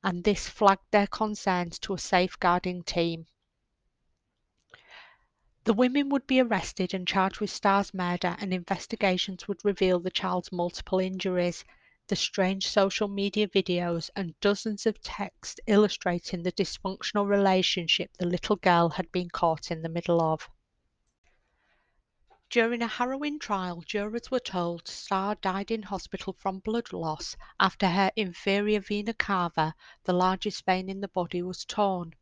and 0.04 0.24
this 0.24 0.50
flagged 0.50 0.92
their 0.92 1.08
concerns 1.08 1.80
to 1.80 1.94
a 1.94 1.98
safeguarding 1.98 2.84
team. 2.84 3.26
The 5.66 5.74
women 5.74 6.10
would 6.10 6.28
be 6.28 6.42
arrested 6.42 6.94
and 6.94 7.08
charged 7.08 7.40
with 7.40 7.50
Star's 7.50 7.94
murder, 7.94 8.36
and 8.40 8.54
investigations 8.54 9.48
would 9.48 9.64
reveal 9.64 10.00
the 10.02 10.12
child's 10.12 10.52
multiple 10.52 11.00
injuries, 11.00 11.64
the 12.10 12.18
strange 12.18 12.68
social 12.68 13.08
media 13.08 13.48
videos, 13.48 14.10
and 14.14 14.38
dozens 14.42 14.86
of 14.86 15.02
texts 15.02 15.62
illustrating 15.68 16.44
the 16.44 16.52
dysfunctional 16.52 17.26
relationship 17.26 18.12
the 18.18 18.26
little 18.26 18.58
girl 18.58 18.90
had 18.90 19.10
been 19.14 19.30
caught 19.30 19.72
in 19.72 19.82
the 19.82 19.88
middle 19.88 20.22
of. 20.22 20.50
During 22.54 22.84
a 22.84 22.88
harrowing 22.88 23.40
trial, 23.40 23.82
jurors 23.84 24.30
were 24.30 24.40
told 24.40 24.88
Star 24.88 25.34
died 25.34 25.72
in 25.72 25.82
hospital 25.82 26.34
from 26.34 26.60
blood 26.60 26.94
loss 26.94 27.36
after 27.60 27.90
her 27.90 28.12
inferior 28.16 28.80
vena 28.80 29.16
cava, 29.16 29.74
the 30.04 30.14
largest 30.14 30.64
vein 30.64 30.88
in 30.88 31.02
the 31.02 31.08
body, 31.08 31.42
was 31.42 31.66
torn. 31.66 32.14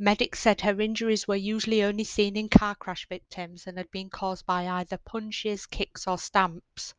Medics 0.00 0.40
said 0.40 0.62
her 0.62 0.80
injuries 0.80 1.28
were 1.28 1.36
usually 1.36 1.80
only 1.84 2.02
seen 2.02 2.36
in 2.36 2.48
car 2.48 2.74
crash 2.74 3.06
victims 3.08 3.68
and 3.68 3.78
had 3.78 3.88
been 3.92 4.10
caused 4.10 4.46
by 4.46 4.66
either 4.66 4.98
punches, 4.98 5.64
kicks, 5.66 6.08
or 6.08 6.18
stamps. 6.18 6.92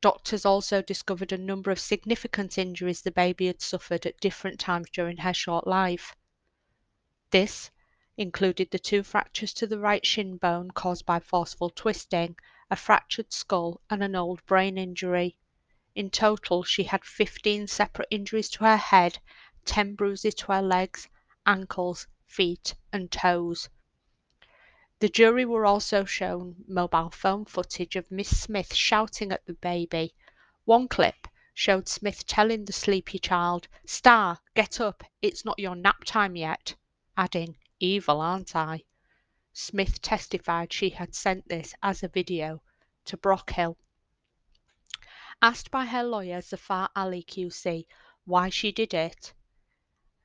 Doctors 0.00 0.46
also 0.46 0.80
discovered 0.80 1.32
a 1.32 1.36
number 1.36 1.70
of 1.70 1.78
significant 1.78 2.56
injuries 2.56 3.02
the 3.02 3.10
baby 3.12 3.48
had 3.48 3.60
suffered 3.60 4.06
at 4.06 4.20
different 4.20 4.58
times 4.58 4.88
during 4.88 5.18
her 5.18 5.34
short 5.34 5.66
life. 5.66 6.16
This 7.30 7.70
included 8.16 8.70
the 8.70 8.78
two 8.78 9.02
fractures 9.02 9.52
to 9.52 9.66
the 9.66 9.78
right 9.78 10.06
shin 10.06 10.36
bone 10.36 10.70
caused 10.70 11.04
by 11.04 11.18
forceful 11.18 11.68
twisting, 11.68 12.36
a 12.70 12.76
fractured 12.76 13.32
skull, 13.32 13.80
and 13.90 14.04
an 14.04 14.14
old 14.14 14.44
brain 14.46 14.78
injury. 14.78 15.36
In 15.96 16.10
total, 16.10 16.62
she 16.62 16.84
had 16.84 17.04
15 17.04 17.66
separate 17.66 18.06
injuries 18.12 18.48
to 18.50 18.64
her 18.64 18.76
head, 18.76 19.18
10 19.64 19.96
bruises 19.96 20.34
to 20.36 20.52
her 20.52 20.62
legs, 20.62 21.08
ankles, 21.44 22.06
feet, 22.24 22.74
and 22.92 23.10
toes. 23.10 23.68
The 25.00 25.08
jury 25.08 25.44
were 25.44 25.66
also 25.66 26.04
shown 26.04 26.64
mobile 26.68 27.10
phone 27.10 27.44
footage 27.44 27.96
of 27.96 28.12
Miss 28.12 28.42
Smith 28.42 28.74
shouting 28.74 29.32
at 29.32 29.44
the 29.44 29.54
baby. 29.54 30.14
One 30.64 30.86
clip 30.86 31.26
showed 31.52 31.88
Smith 31.88 32.26
telling 32.26 32.64
the 32.64 32.72
sleepy 32.72 33.18
child, 33.18 33.66
Star, 33.86 34.38
get 34.54 34.80
up, 34.80 35.02
it's 35.20 35.44
not 35.44 35.58
your 35.58 35.74
nap 35.74 36.04
time 36.04 36.36
yet, 36.36 36.76
adding, 37.16 37.56
Evil, 37.86 38.22
aren't 38.22 38.56
I? 38.56 38.82
Smith 39.52 40.00
testified 40.00 40.72
she 40.72 40.88
had 40.88 41.14
sent 41.14 41.46
this 41.46 41.74
as 41.82 42.02
a 42.02 42.08
video 42.08 42.62
to 43.04 43.18
Brockhill. 43.18 43.76
Asked 45.42 45.70
by 45.70 45.84
her 45.84 46.02
lawyer, 46.02 46.40
Zafar 46.40 46.88
Ali 46.96 47.22
QC, 47.22 47.84
why 48.24 48.48
she 48.48 48.72
did 48.72 48.94
it, 48.94 49.34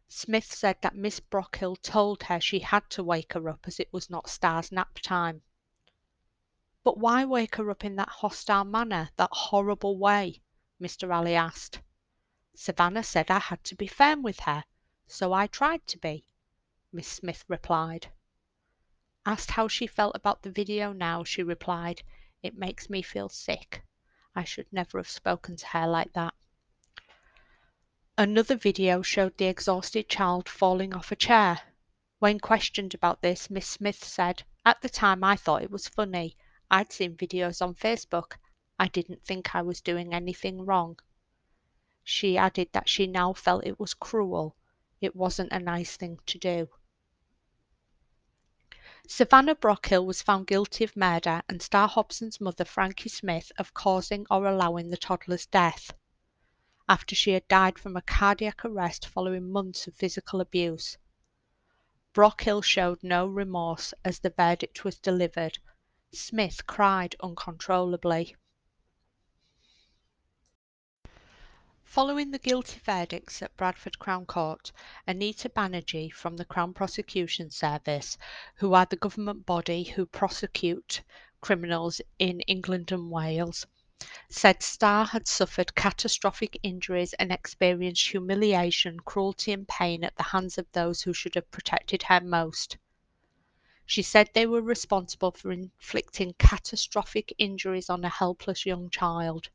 Smith 0.08 0.45
said 0.54 0.82
that 0.82 0.95
Miss 0.95 1.19
Brockhill 1.19 1.76
told 1.76 2.24
her 2.24 2.39
she 2.39 2.60
had 2.60 2.89
to 2.91 3.04
wake 3.04 3.34
her 3.34 3.50
up 3.50 3.67
as 3.67 3.78
it 3.78 3.91
was 3.91 4.10
not 4.10 4.30
Star's 4.30 4.72
nap 4.72 4.98
time. 5.00 5.41
But 6.86 6.98
why 6.98 7.26
wake 7.26 7.58
her 7.58 7.69
up 7.69 7.84
in 7.84 7.98
that 7.98 8.08
hostile 8.08 8.63
manner, 8.63 9.10
that 9.17 9.34
horrible 9.34 9.98
way? 9.98 10.41
Mr. 10.80 11.13
Ali 11.13 11.36
asked. 11.36 11.82
Savannah 12.56 13.04
said 13.04 13.30
I 13.30 13.39
had 13.39 13.65
to 13.65 13.76
be 13.76 13.88
firm 13.88 14.24
with 14.24 14.39
her, 14.39 14.63
so 15.08 15.34
I 15.34 15.48
tried 15.48 15.86
to 15.88 15.98
be, 15.98 16.26
Miss 16.91 17.08
Smith 17.08 17.45
replied. 17.47 18.08
Asked 19.23 19.52
how 19.52 19.67
she 19.67 19.86
felt 19.86 20.15
about 20.15 20.41
the 20.41 20.49
video 20.49 20.91
now, 20.91 21.23
she 21.23 21.43
replied, 21.43 22.02
It 22.41 22.58
makes 22.58 22.89
me 22.89 23.04
feel 23.04 23.30
sick. 23.30 23.84
I 24.36 24.43
should 24.43 24.65
never 24.73 24.97
have 24.97 25.08
spoken 25.08 25.56
to 25.58 25.67
her 25.67 25.86
like 25.86 26.13
that. 26.13 26.34
Another 28.17 28.56
video 28.56 29.04
showed 29.04 29.38
the 29.38 29.45
exhausted 29.45 30.10
child 30.10 30.49
falling 30.49 30.95
off 30.95 31.12
a 31.12 31.15
chair. 31.15 31.62
When 32.17 32.39
questioned 32.39 32.95
about 32.95 33.21
this, 33.21 33.52
Miss 33.52 33.67
Smith 33.67 34.04
said, 34.04 34.41
At 34.65 34.82
the 34.82 34.89
time 34.89 35.23
I 35.23 35.36
thought 35.36 35.62
it 35.62 35.69
was 35.71 35.88
funny. 35.88 36.36
I'd 36.71 36.91
seen 36.91 37.15
videos 37.15 37.62
on 37.62 37.75
Facebook. 37.75 38.34
I 38.80 38.88
didn't 38.88 39.23
think 39.23 39.54
I 39.54 39.62
was 39.62 39.80
doing 39.80 40.12
anything 40.12 40.65
wrong. 40.65 40.97
She 42.04 42.36
added 42.36 42.69
that 42.71 42.89
she 42.89 43.06
now 43.06 43.34
felt 43.34 43.67
it 43.67 43.80
was 43.80 43.93
cruel. 43.93 44.56
It 44.99 45.15
wasn't 45.15 45.54
a 45.54 45.60
nice 45.60 45.95
thing 45.95 46.19
to 46.25 46.39
do. 46.39 46.69
Savannah 49.12 49.56
Brockhill 49.56 50.06
was 50.06 50.22
found 50.22 50.45
guilty 50.45 50.84
of 50.84 50.95
murder 50.95 51.41
and 51.50 51.63
Star 51.63 51.88
Hobson's 51.88 52.39
mother, 52.39 52.63
Frankie 52.63 53.10
Smith, 53.10 53.52
of 53.58 53.74
causing 53.74 54.28
or 54.30 54.45
allowing 54.45 54.91
the 54.91 54.98
toddler's 54.98 55.48
death 55.48 55.91
after 56.88 57.15
she 57.15 57.32
had 57.32 57.48
died 57.48 57.80
from 57.80 57.98
a 57.98 58.04
cardiac 58.04 58.63
arrest 58.63 59.08
following 59.08 59.52
months 59.52 59.88
of 59.88 59.95
physical 59.95 60.41
abuse. 60.41 60.95
Brockhill 62.13 62.62
showed 62.62 63.02
no 63.02 63.26
remorse 63.26 63.95
as 64.06 64.19
the 64.19 64.30
verdict 64.30 64.84
was 64.86 65.00
delivered. 65.00 65.58
Smith 66.13 66.67
cried 66.67 67.15
uncontrollably. 67.19 68.36
Following 71.89 72.30
the 72.30 72.38
guilty 72.38 72.80
verdicts 72.86 73.41
at 73.41 73.58
Bradford 73.58 73.97
Crown 73.97 74.28
Court, 74.28 74.71
Anita 75.08 75.49
Banerjee 75.49 76.12
from 76.13 76.38
the 76.38 76.45
Crown 76.45 76.71
Prosecution 76.71 77.49
Service, 77.49 78.15
who 78.58 78.75
are 78.75 78.86
the 78.86 78.95
government 78.95 79.47
body 79.47 79.84
who 79.84 80.06
prosecute 80.06 81.02
criminals 81.41 81.99
in 82.19 82.41
England 82.41 82.91
and 82.91 83.10
Wales, 83.10 83.65
said 84.30 84.62
Star 84.62 85.04
had 85.04 85.28
suffered 85.28 85.73
catastrophic 85.73 86.60
injuries 86.62 87.13
and 87.13 87.32
experienced 87.32 88.08
humiliation, 88.10 88.99
cruelty, 88.99 89.52
and 89.52 89.67
pain 89.67 90.04
at 90.04 90.15
the 90.15 90.21
hands 90.21 90.60
of 90.60 90.71
those 90.73 91.02
who 91.02 91.12
should 91.12 91.34
have 91.34 91.49
protected 91.49 92.04
her 92.04 92.21
most. 92.21 92.78
She 93.88 94.04
said 94.04 94.30
they 94.36 94.45
were 94.45 94.62
responsible 94.62 95.32
for 95.32 95.52
inflicting 95.52 96.34
catastrophic 96.38 97.34
injuries 97.39 97.89
on 97.89 98.06
a 98.06 98.10
helpless 98.10 98.63
young 98.63 98.91
child. 98.91 99.49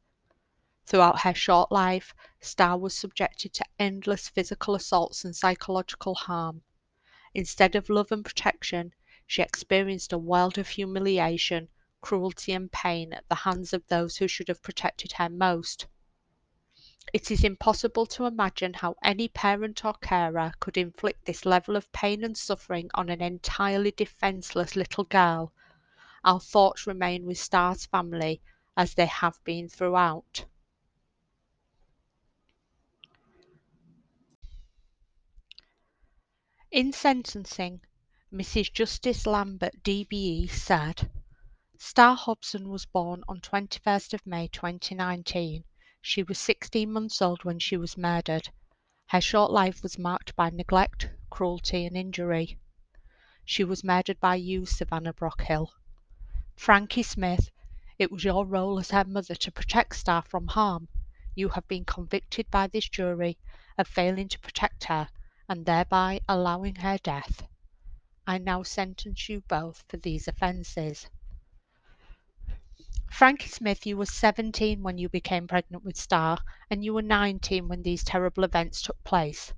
Throughout 0.86 1.20
her 1.22 1.32
short 1.32 1.72
life, 1.72 2.14
Star 2.40 2.76
was 2.76 2.94
subjected 2.94 3.54
to 3.54 3.64
endless 3.78 4.28
physical 4.28 4.74
assaults 4.74 5.24
and 5.24 5.34
psychological 5.34 6.14
harm. 6.14 6.62
Instead 7.32 7.74
of 7.74 7.88
love 7.88 8.12
and 8.12 8.22
protection, 8.22 8.92
she 9.26 9.40
experienced 9.40 10.12
a 10.12 10.18
world 10.18 10.58
of 10.58 10.68
humiliation, 10.68 11.68
cruelty, 12.02 12.52
and 12.52 12.70
pain 12.70 13.14
at 13.14 13.26
the 13.30 13.34
hands 13.34 13.72
of 13.72 13.86
those 13.86 14.18
who 14.18 14.28
should 14.28 14.48
have 14.48 14.62
protected 14.62 15.12
her 15.12 15.30
most. 15.30 15.86
It 17.14 17.30
is 17.30 17.44
impossible 17.44 18.04
to 18.06 18.26
imagine 18.26 18.74
how 18.74 18.96
any 19.02 19.28
parent 19.28 19.84
or 19.86 19.94
carer 19.94 20.52
could 20.60 20.76
inflict 20.76 21.24
this 21.24 21.46
level 21.46 21.76
of 21.76 21.90
pain 21.92 22.22
and 22.22 22.36
suffering 22.36 22.90
on 22.92 23.08
an 23.08 23.22
entirely 23.22 23.90
defenseless 23.90 24.76
little 24.76 25.04
girl. 25.04 25.50
Our 26.24 26.40
thoughts 26.40 26.86
remain 26.86 27.24
with 27.24 27.38
Star's 27.38 27.86
family 27.86 28.42
as 28.76 28.94
they 28.94 29.06
have 29.06 29.42
been 29.44 29.68
throughout. 29.68 30.44
In 36.74 36.92
sentencing, 36.92 37.82
Mrs. 38.32 38.72
Justice 38.72 39.26
Lambert 39.26 39.84
DBE 39.84 40.50
said, 40.50 41.08
Star 41.78 42.16
Hobson 42.16 42.68
was 42.68 42.84
born 42.84 43.22
on 43.28 43.40
21st 43.40 44.12
of 44.12 44.26
May 44.26 44.48
2019. 44.48 45.62
She 46.02 46.24
was 46.24 46.36
16 46.40 46.90
months 46.90 47.22
old 47.22 47.44
when 47.44 47.60
she 47.60 47.76
was 47.76 47.96
murdered. 47.96 48.48
Her 49.06 49.20
short 49.20 49.52
life 49.52 49.84
was 49.84 50.00
marked 50.00 50.34
by 50.34 50.50
neglect, 50.50 51.10
cruelty, 51.30 51.86
and 51.86 51.96
injury. 51.96 52.58
She 53.44 53.62
was 53.62 53.84
murdered 53.84 54.18
by 54.18 54.34
you, 54.34 54.66
Savannah 54.66 55.14
Brockhill. 55.14 55.70
Frankie 56.56 57.04
Smith, 57.04 57.52
it 58.00 58.10
was 58.10 58.24
your 58.24 58.44
role 58.44 58.80
as 58.80 58.90
her 58.90 59.04
mother 59.04 59.36
to 59.36 59.52
protect 59.52 59.94
Star 59.94 60.22
from 60.22 60.48
harm. 60.48 60.88
You 61.36 61.50
have 61.50 61.68
been 61.68 61.84
convicted 61.84 62.50
by 62.50 62.66
this 62.66 62.88
jury 62.88 63.38
of 63.78 63.86
failing 63.86 64.26
to 64.26 64.40
protect 64.40 64.82
her 64.86 65.08
and 65.48 65.66
thereby 65.66 66.20
allowing 66.28 66.74
her 66.76 66.98
death. 66.98 67.46
I 68.26 68.38
now 68.38 68.62
sentence 68.62 69.28
you 69.28 69.42
both 69.42 69.84
for 69.88 69.98
these 69.98 70.28
offences. 70.28 71.06
Frankie 73.10 73.48
Smith, 73.48 73.86
you 73.86 73.96
were 73.96 74.06
17 74.06 74.82
when 74.82 74.98
you 74.98 75.08
became 75.08 75.46
pregnant 75.46 75.84
with 75.84 75.96
Star, 75.96 76.38
and 76.70 76.84
you 76.84 76.94
were 76.94 77.02
19 77.02 77.68
when 77.68 77.82
these 77.82 78.02
terrible 78.02 78.44
events 78.44 78.82
took 78.82 79.04
place. 79.04 79.52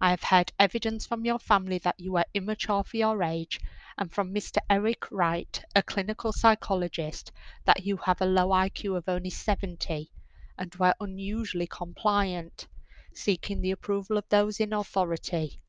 I 0.00 0.10
have 0.10 0.22
heard 0.22 0.52
evidence 0.58 1.06
from 1.06 1.24
your 1.24 1.38
family 1.38 1.78
that 1.78 1.98
you 1.98 2.12
were 2.12 2.24
immature 2.34 2.84
for 2.84 2.96
your 2.96 3.22
age, 3.22 3.58
and 3.98 4.12
from 4.12 4.32
Mr. 4.32 4.58
Eric 4.70 5.10
Wright, 5.10 5.64
a 5.74 5.82
clinical 5.82 6.32
psychologist, 6.32 7.32
that 7.64 7.84
you 7.84 7.96
have 7.96 8.20
a 8.20 8.26
low 8.26 8.48
IQ 8.48 8.96
of 8.96 9.08
only 9.08 9.30
70 9.30 10.10
and 10.56 10.74
were 10.76 10.94
unusually 11.00 11.66
compliant, 11.66 12.68
seeking 13.14 13.60
the 13.60 13.70
approval 13.70 14.16
of 14.16 14.28
those 14.28 14.60
in 14.60 14.72
authority. 14.72 15.60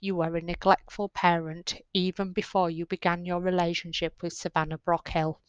You 0.00 0.16
were 0.16 0.36
a 0.36 0.40
neglectful 0.40 1.08
parent 1.08 1.80
even 1.92 2.32
before 2.32 2.70
you 2.70 2.86
began 2.86 3.24
your 3.24 3.40
relationship 3.40 4.22
with 4.22 4.32
Savannah 4.32 4.78
Brockhill. 4.78 5.40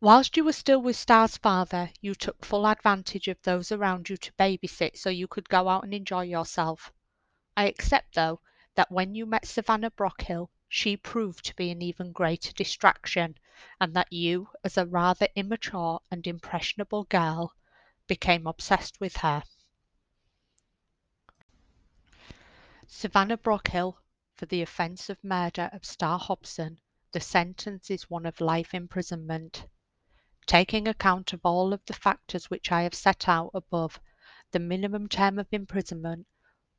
Whilst 0.00 0.36
you 0.36 0.44
were 0.44 0.52
still 0.52 0.80
with 0.80 0.96
Star's 0.96 1.36
father, 1.36 1.90
you 2.00 2.14
took 2.14 2.44
full 2.44 2.66
advantage 2.66 3.26
of 3.26 3.42
those 3.42 3.72
around 3.72 4.08
you 4.08 4.16
to 4.16 4.32
babysit 4.34 4.96
so 4.96 5.10
you 5.10 5.26
could 5.26 5.48
go 5.48 5.68
out 5.68 5.82
and 5.82 5.92
enjoy 5.92 6.22
yourself. 6.22 6.92
I 7.56 7.66
accept, 7.66 8.14
though, 8.14 8.40
that 8.76 8.92
when 8.92 9.16
you 9.16 9.26
met 9.26 9.44
Savannah 9.44 9.90
Brockhill, 9.90 10.50
she 10.68 10.96
proved 10.96 11.44
to 11.46 11.56
be 11.56 11.70
an 11.70 11.82
even 11.82 12.12
greater 12.12 12.52
distraction, 12.52 13.36
and 13.80 13.92
that 13.94 14.12
you, 14.12 14.48
as 14.62 14.76
a 14.76 14.86
rather 14.86 15.26
immature 15.34 16.00
and 16.12 16.24
impressionable 16.26 17.04
girl, 17.04 17.52
became 18.08 18.46
obsessed 18.46 18.98
with 19.00 19.18
her. 19.18 19.42
Savannah 22.88 23.36
Brockhill, 23.38 23.98
for 24.34 24.46
the 24.46 24.62
offence 24.62 25.08
of 25.08 25.22
murder 25.22 25.70
of 25.72 25.84
Star 25.84 26.18
Hobson, 26.18 26.80
the 27.12 27.20
sentence 27.20 27.90
is 27.90 28.10
one 28.10 28.26
of 28.26 28.40
life 28.40 28.74
imprisonment. 28.74 29.66
Taking 30.46 30.88
account 30.88 31.32
of 31.32 31.40
all 31.44 31.72
of 31.72 31.84
the 31.84 31.92
factors 31.92 32.50
which 32.50 32.72
I 32.72 32.82
have 32.82 32.94
set 32.94 33.28
out 33.28 33.50
above, 33.54 34.00
the 34.50 34.58
minimum 34.58 35.08
term 35.08 35.38
of 35.38 35.46
imprisonment 35.52 36.26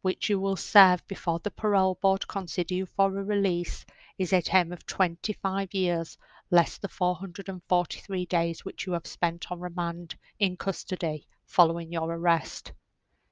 which 0.02 0.30
you 0.30 0.40
will 0.40 0.56
serve 0.56 1.06
before 1.08 1.40
the 1.40 1.52
parole 1.52 1.96
board 1.96 2.28
consider 2.28 2.74
you 2.74 2.86
for 2.86 3.08
a 3.08 3.24
release 3.24 3.86
is 4.18 4.32
a 4.32 4.42
term 4.42 4.72
of 4.72 4.86
25 4.86 5.74
years 5.74 6.18
less 6.52 6.80
the 6.80 6.88
443 6.88 8.26
days 8.26 8.66
which 8.66 8.88
you 8.88 8.94
have 8.94 9.06
spent 9.06 9.52
on 9.52 9.60
remand 9.60 10.16
in 10.40 10.58
custody 10.58 11.28
following 11.46 11.92
your 11.92 12.12
arrest. 12.12 12.72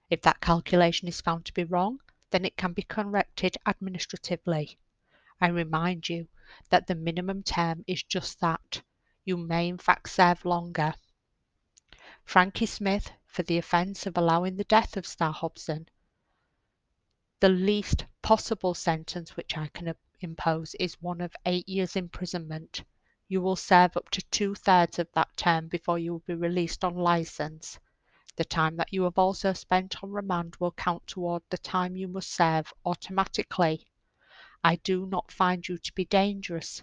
If 0.09 0.21
that 0.21 0.39
calculation 0.39 1.07
is 1.07 1.19
found 1.19 1.45
to 1.45 1.53
be 1.53 1.63
wrong, 1.63 1.99
then 2.29 2.45
it 2.45 2.55
can 2.57 2.73
be 2.73 2.83
corrected 2.83 3.57
administratively. 3.65 4.77
I 5.41 5.47
remind 5.47 6.09
you 6.09 6.27
that 6.69 6.87
the 6.87 6.95
minimum 6.95 7.43
term 7.43 7.83
is 7.87 8.03
just 8.03 8.39
that. 8.39 8.81
You 9.25 9.35
may 9.35 9.67
in 9.67 9.77
fact 9.79 10.09
serve 10.09 10.45
longer. 10.45 10.93
Frankie 12.23 12.65
Smith, 12.65 13.11
for 13.25 13.43
the 13.43 13.57
offence 13.57 14.05
of 14.05 14.17
allowing 14.17 14.57
the 14.57 14.63
death 14.63 14.95
of 14.95 15.07
Star 15.07 15.33
Hobson, 15.33 15.87
the 17.39 17.49
least 17.49 18.05
possible 18.21 18.73
sentence 18.73 19.35
which 19.35 19.57
I 19.57 19.67
can 19.69 19.93
impose 20.21 20.75
is 20.75 21.01
one 21.01 21.21
of 21.21 21.35
eight 21.45 21.67
years 21.67 21.95
imprisonment. 21.95 22.83
You 23.29 23.41
will 23.41 23.57
serve 23.57 23.97
up 23.97 24.09
to 24.11 24.21
two 24.31 24.55
thirds 24.55 24.99
of 24.99 25.11
that 25.11 25.35
term 25.35 25.67
before 25.67 25.99
you 25.99 26.13
will 26.13 26.23
be 26.25 26.33
released 26.33 26.85
on 26.85 26.95
license. 26.95 27.77
The 28.37 28.45
time 28.45 28.77
that 28.77 28.93
you 28.93 29.03
have 29.03 29.17
also 29.17 29.51
spent 29.51 30.01
on 30.01 30.11
remand 30.11 30.55
will 30.57 30.71
count 30.71 31.05
toward 31.07 31.43
the 31.49 31.57
time 31.57 31.97
you 31.97 32.07
must 32.07 32.31
serve 32.31 32.71
automatically. 32.85 33.85
I 34.63 34.77
do 34.77 35.05
not 35.07 35.31
find 35.31 35.67
you 35.67 35.77
to 35.77 35.93
be 35.93 36.05
dangerous, 36.05 36.81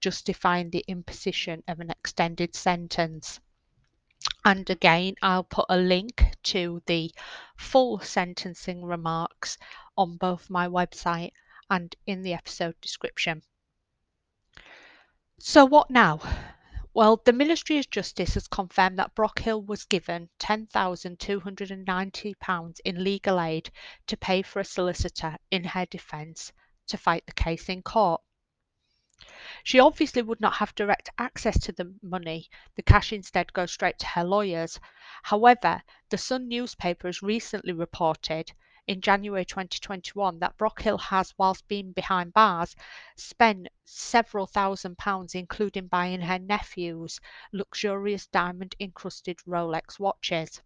justifying 0.00 0.68
the 0.68 0.84
imposition 0.86 1.62
of 1.66 1.80
an 1.80 1.90
extended 1.90 2.54
sentence. 2.54 3.40
And 4.44 4.68
again, 4.68 5.14
I'll 5.22 5.44
put 5.44 5.66
a 5.70 5.78
link 5.78 6.24
to 6.42 6.82
the 6.84 7.10
full 7.56 8.00
sentencing 8.00 8.84
remarks 8.84 9.56
on 9.96 10.18
both 10.18 10.50
my 10.50 10.68
website 10.68 11.32
and 11.70 11.96
in 12.04 12.22
the 12.22 12.34
episode 12.34 12.78
description. 12.82 13.42
So, 15.40 15.64
what 15.64 15.90
now? 15.90 16.20
Well, 16.94 17.20
the 17.24 17.32
Ministry 17.32 17.78
of 17.78 17.90
Justice 17.90 18.34
has 18.34 18.46
confirmed 18.46 19.00
that 19.00 19.16
Brockhill 19.16 19.66
was 19.66 19.84
given 19.84 20.30
£10,290 20.38 22.80
in 22.84 23.02
legal 23.02 23.40
aid 23.40 23.72
to 24.06 24.16
pay 24.16 24.42
for 24.42 24.60
a 24.60 24.64
solicitor 24.64 25.36
in 25.50 25.64
her 25.64 25.86
defence 25.86 26.52
to 26.86 26.96
fight 26.96 27.26
the 27.26 27.32
case 27.32 27.68
in 27.68 27.82
court. 27.82 28.22
She 29.64 29.80
obviously 29.80 30.22
would 30.22 30.40
not 30.40 30.54
have 30.54 30.72
direct 30.76 31.10
access 31.18 31.58
to 31.64 31.72
the 31.72 31.92
money. 32.00 32.48
The 32.76 32.82
cash 32.82 33.12
instead 33.12 33.52
goes 33.52 33.72
straight 33.72 33.98
to 33.98 34.06
her 34.06 34.22
lawyers. 34.22 34.78
However, 35.24 35.82
the 36.10 36.18
Sun 36.18 36.46
newspaper 36.46 37.08
has 37.08 37.22
recently 37.22 37.72
reported 37.72 38.52
in 38.86 39.00
January 39.00 39.44
2021 39.44 40.38
that 40.38 40.56
Brockhill 40.58 41.00
has, 41.00 41.32
whilst 41.38 41.66
being 41.68 41.92
behind 41.92 42.34
bars, 42.34 42.76
spent 43.16 43.68
several 43.84 44.46
thousand 44.46 44.98
pounds, 44.98 45.34
including 45.34 45.86
buying 45.86 46.20
her 46.20 46.38
nephews 46.38 47.20
luxurious 47.52 48.26
diamond 48.26 48.74
encrusted 48.78 49.38
Rolex 49.46 49.98
watches. 49.98 50.60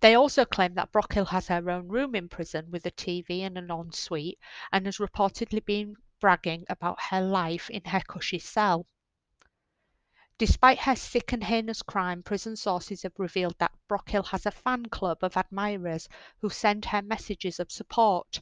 They 0.00 0.14
also 0.14 0.44
claim 0.44 0.74
that 0.74 0.92
Brockhill 0.92 1.28
has 1.28 1.48
her 1.48 1.70
own 1.70 1.88
room 1.88 2.14
in 2.14 2.28
prison 2.28 2.70
with 2.70 2.84
a 2.84 2.90
TV 2.90 3.40
and 3.40 3.56
an 3.56 3.70
ensuite 3.70 4.38
and 4.72 4.84
has 4.86 4.98
reportedly 4.98 5.64
been 5.64 5.96
bragging 6.20 6.64
about 6.68 7.00
her 7.00 7.20
life 7.20 7.70
in 7.70 7.84
her 7.84 8.00
cushy 8.00 8.38
cell. 8.38 8.86
Despite 10.38 10.78
her 10.78 10.96
sick 10.96 11.32
and 11.32 11.44
heinous 11.44 11.82
crime, 11.82 12.22
prison 12.22 12.56
sources 12.56 13.02
have 13.02 13.18
revealed 13.18 13.54
that 13.58 13.76
Brockhill 13.86 14.22
has 14.28 14.46
a 14.46 14.50
fan 14.50 14.86
club 14.86 15.18
of 15.22 15.36
admirers 15.36 16.08
who 16.40 16.48
send 16.48 16.86
her 16.86 17.02
messages 17.02 17.60
of 17.60 17.70
support, 17.70 18.40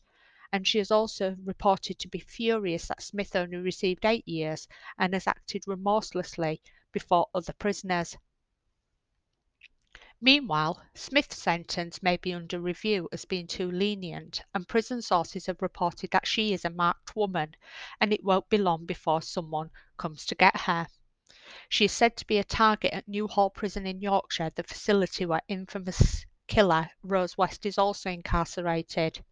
and 0.53 0.66
she 0.68 0.79
is 0.79 0.92
also 0.92 1.37
reported 1.44 1.98
to 1.98 2.09
be 2.09 2.20
furious 2.20 2.87
that 2.87 3.03
Smith 3.03 3.35
only 3.35 3.57
received 3.57 4.05
eight 4.05 4.26
years 4.29 4.68
and 4.98 5.14
has 5.14 5.26
acted 5.26 5.64
remorselessly 5.66 6.62
before 6.92 7.29
other 7.35 7.53
prisoners. 7.55 8.16
Meanwhile, 10.20 10.81
Smith's 10.94 11.38
sentence 11.42 12.03
may 12.05 12.18
be 12.18 12.33
under 12.33 12.61
review 12.61 13.09
as 13.11 13.24
being 13.24 13.48
too 13.48 13.68
lenient, 13.70 14.42
and 14.55 14.68
prison 14.68 15.03
sources 15.03 15.46
have 15.46 15.61
reported 15.61 16.11
that 16.12 16.26
she 16.26 16.53
is 16.53 16.64
a 16.64 16.70
marked 16.70 17.16
woman 17.16 17.57
and 18.00 18.12
it 18.12 18.22
won't 18.22 18.48
be 18.48 18.59
long 18.59 18.87
before 18.87 19.22
someone 19.22 19.70
comes 19.96 20.24
to 20.26 20.35
get 20.37 20.57
her. 20.57 20.87
She 21.68 21.86
is 21.86 21.92
said 21.92 22.16
to 22.18 22.26
be 22.26 22.38
a 22.38 22.44
target 22.44 22.92
at 22.92 23.08
New 23.08 23.26
Hall 23.26 23.50
Prison 23.50 23.84
in 23.84 24.00
Yorkshire, 24.00 24.50
the 24.54 24.62
facility 24.62 25.26
where 25.26 25.42
infamous 25.48 26.24
killer 26.46 26.88
Rose 27.02 27.36
West 27.36 27.66
is 27.66 27.76
also 27.76 28.08
incarcerated. 28.08 29.24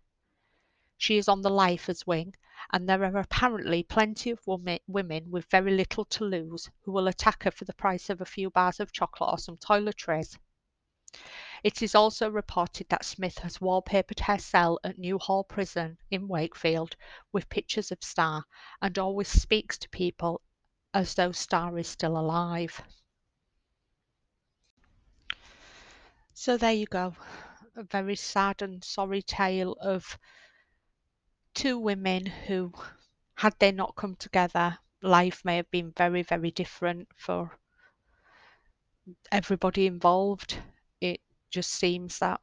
She 0.96 1.16
is 1.16 1.28
on 1.28 1.42
the 1.42 1.50
lifers 1.50 2.08
wing, 2.08 2.34
and 2.72 2.88
there 2.88 3.04
are 3.04 3.16
apparently 3.18 3.84
plenty 3.84 4.30
of 4.30 4.44
women 4.48 5.30
with 5.30 5.44
very 5.44 5.70
little 5.70 6.04
to 6.06 6.24
lose 6.24 6.68
who 6.80 6.90
will 6.90 7.06
attack 7.06 7.44
her 7.44 7.52
for 7.52 7.64
the 7.64 7.74
price 7.74 8.10
of 8.10 8.20
a 8.20 8.24
few 8.24 8.50
bars 8.50 8.80
of 8.80 8.90
chocolate 8.90 9.30
or 9.34 9.38
some 9.38 9.56
toiletries. 9.56 10.36
It 11.62 11.82
is 11.82 11.94
also 11.94 12.28
reported 12.28 12.88
that 12.88 13.04
Smith 13.04 13.38
has 13.38 13.58
wallpapered 13.58 14.20
her 14.20 14.38
cell 14.38 14.80
at 14.82 14.98
New 14.98 15.18
Hall 15.18 15.44
Prison 15.44 15.98
in 16.10 16.26
Wakefield 16.26 16.96
with 17.32 17.48
pictures 17.48 17.92
of 17.92 18.02
Star 18.02 18.44
and 18.82 18.98
always 18.98 19.28
speaks 19.28 19.78
to 19.78 19.88
people 19.88 20.42
as 20.98 21.14
though 21.14 21.30
Star 21.30 21.78
is 21.78 21.86
still 21.86 22.18
alive. 22.18 22.82
So 26.34 26.56
there 26.56 26.72
you 26.72 26.86
go. 26.86 27.14
A 27.76 27.84
very 27.84 28.16
sad 28.16 28.62
and 28.62 28.82
sorry 28.82 29.22
tale 29.22 29.76
of 29.80 30.18
two 31.54 31.78
women 31.78 32.26
who, 32.26 32.72
had 33.36 33.54
they 33.60 33.70
not 33.70 33.94
come 33.94 34.16
together, 34.16 34.76
life 35.00 35.44
may 35.44 35.54
have 35.58 35.70
been 35.70 35.92
very, 35.96 36.22
very 36.22 36.50
different 36.50 37.06
for 37.16 37.56
everybody 39.30 39.86
involved. 39.86 40.58
It 41.00 41.20
just 41.48 41.70
seems 41.70 42.18
that 42.18 42.40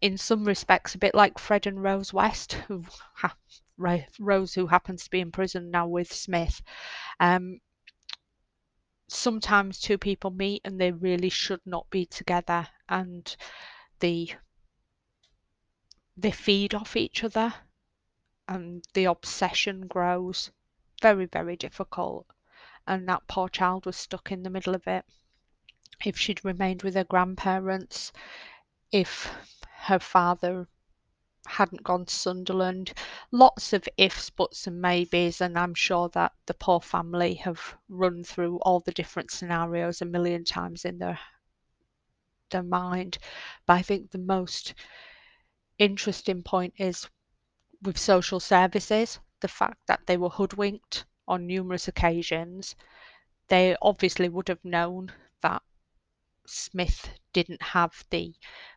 in 0.00 0.16
some 0.16 0.44
respects 0.44 0.94
a 0.94 0.98
bit 0.98 1.16
like 1.16 1.40
Fred 1.40 1.66
and 1.66 1.82
Rose 1.82 2.12
West, 2.12 2.52
who 2.68 2.84
Rose, 3.76 4.54
who 4.54 4.66
happens 4.66 5.04
to 5.04 5.10
be 5.10 5.20
in 5.20 5.32
prison 5.32 5.70
now 5.70 5.86
with 5.86 6.12
Smith. 6.12 6.62
Um, 7.20 7.60
sometimes 9.08 9.78
two 9.78 9.98
people 9.98 10.30
meet 10.30 10.62
and 10.64 10.80
they 10.80 10.90
really 10.90 11.28
should 11.28 11.60
not 11.66 11.88
be 11.90 12.06
together, 12.06 12.68
and 12.88 13.36
the 14.00 14.32
they 16.16 16.30
feed 16.30 16.74
off 16.74 16.96
each 16.96 17.24
other, 17.24 17.54
and 18.48 18.84
the 18.94 19.04
obsession 19.04 19.86
grows. 19.86 20.50
Very, 21.00 21.26
very 21.26 21.56
difficult. 21.56 22.26
And 22.86 23.08
that 23.08 23.26
poor 23.28 23.48
child 23.48 23.86
was 23.86 23.96
stuck 23.96 24.30
in 24.30 24.42
the 24.42 24.50
middle 24.50 24.74
of 24.74 24.86
it. 24.86 25.04
If 26.04 26.18
she'd 26.18 26.44
remained 26.44 26.82
with 26.82 26.94
her 26.94 27.04
grandparents, 27.04 28.12
if 28.90 29.32
her 29.84 29.98
father 29.98 30.68
hadn't 31.46 31.82
gone 31.82 32.06
to 32.06 32.14
Sunderland. 32.14 32.92
Lots 33.30 33.72
of 33.72 33.88
ifs, 33.96 34.30
buts, 34.30 34.66
and 34.66 34.80
maybes, 34.80 35.40
and 35.40 35.58
I'm 35.58 35.74
sure 35.74 36.08
that 36.10 36.32
the 36.46 36.54
poor 36.54 36.80
family 36.80 37.34
have 37.34 37.76
run 37.88 38.22
through 38.22 38.58
all 38.58 38.80
the 38.80 38.92
different 38.92 39.30
scenarios 39.30 40.00
a 40.00 40.04
million 40.04 40.44
times 40.44 40.84
in 40.84 40.98
their 40.98 41.18
their 42.50 42.62
mind. 42.62 43.18
But 43.66 43.74
I 43.74 43.82
think 43.82 44.10
the 44.10 44.18
most 44.18 44.74
interesting 45.78 46.42
point 46.42 46.74
is 46.78 47.08
with 47.82 47.98
social 47.98 48.38
services, 48.38 49.18
the 49.40 49.48
fact 49.48 49.86
that 49.86 50.06
they 50.06 50.16
were 50.16 50.28
hoodwinked 50.28 51.04
on 51.26 51.46
numerous 51.46 51.88
occasions. 51.88 52.76
They 53.48 53.76
obviously 53.82 54.28
would 54.28 54.48
have 54.48 54.64
known 54.64 55.12
that 55.40 55.62
Smith 56.46 57.18
didn't 57.32 57.62
have 57.62 58.04
the 58.10 58.34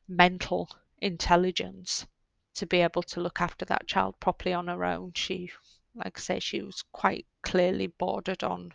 mental 0.08 0.69
intelligence 0.99 2.08
to 2.56 2.65
be 2.65 2.82
able 2.82 3.04
to 3.04 3.20
look 3.20 3.41
after 3.41 3.65
that 3.65 3.88
child 3.88 4.20
properly 4.20 4.54
on 4.54 4.68
her 4.68 4.84
own. 4.84 5.12
She, 5.13 5.52
like 5.94 6.18
I 6.18 6.22
say, 6.22 6.39
she 6.39 6.62
was 6.62 6.84
quite 6.91 7.26
clearly 7.41 7.88
bordered 7.88 8.44
on 8.44 8.74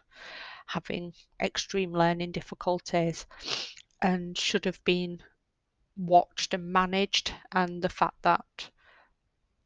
having 0.66 1.12
extreme 1.40 1.92
learning 1.92 2.32
difficulties 2.32 3.26
and 4.00 4.38
should 4.38 4.64
have 4.64 4.82
been 4.84 5.22
watched 5.96 6.54
and 6.54 6.72
managed. 6.72 7.34
And 7.52 7.82
the 7.82 7.88
fact 7.88 8.22
that 8.22 8.70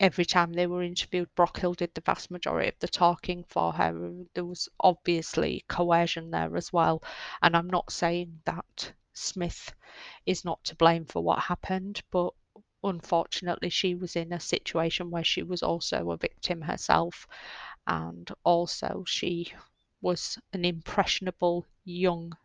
every 0.00 0.24
time 0.24 0.52
they 0.52 0.66
were 0.66 0.82
interviewed, 0.82 1.28
Brockhill 1.34 1.76
did 1.76 1.94
the 1.94 2.00
vast 2.00 2.30
majority 2.30 2.68
of 2.68 2.78
the 2.80 2.88
talking 2.88 3.44
for 3.48 3.72
her. 3.72 4.12
There 4.34 4.44
was 4.44 4.68
obviously 4.80 5.64
coercion 5.68 6.30
there 6.30 6.56
as 6.56 6.72
well. 6.72 7.02
And 7.42 7.56
I'm 7.56 7.68
not 7.68 7.92
saying 7.92 8.40
that 8.44 8.92
Smith 9.12 9.72
is 10.26 10.44
not 10.44 10.62
to 10.64 10.74
blame 10.76 11.04
for 11.04 11.22
what 11.22 11.38
happened, 11.40 12.02
but 12.10 12.32
unfortunately, 12.84 13.70
she 13.70 13.94
was 13.94 14.14
in 14.14 14.32
a 14.32 14.38
situation 14.38 15.10
where 15.10 15.24
she 15.24 15.42
was 15.42 15.62
also 15.62 16.10
a 16.10 16.16
victim 16.16 16.60
herself, 16.62 17.26
and 17.86 18.30
also 18.44 19.04
she 19.06 19.52
was 20.00 20.38
an 20.52 20.64
impressionable 20.64 21.66
young 21.84 22.36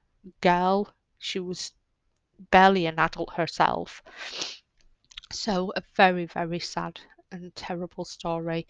girl. 0.41 0.93
She 1.17 1.39
was 1.39 1.73
barely 2.51 2.85
an 2.85 2.99
adult 2.99 3.33
herself. 3.33 4.01
So, 5.31 5.73
a 5.75 5.83
very, 5.95 6.25
very 6.25 6.59
sad 6.59 7.01
and 7.31 7.53
terrible 7.55 8.05
story. 8.05 8.67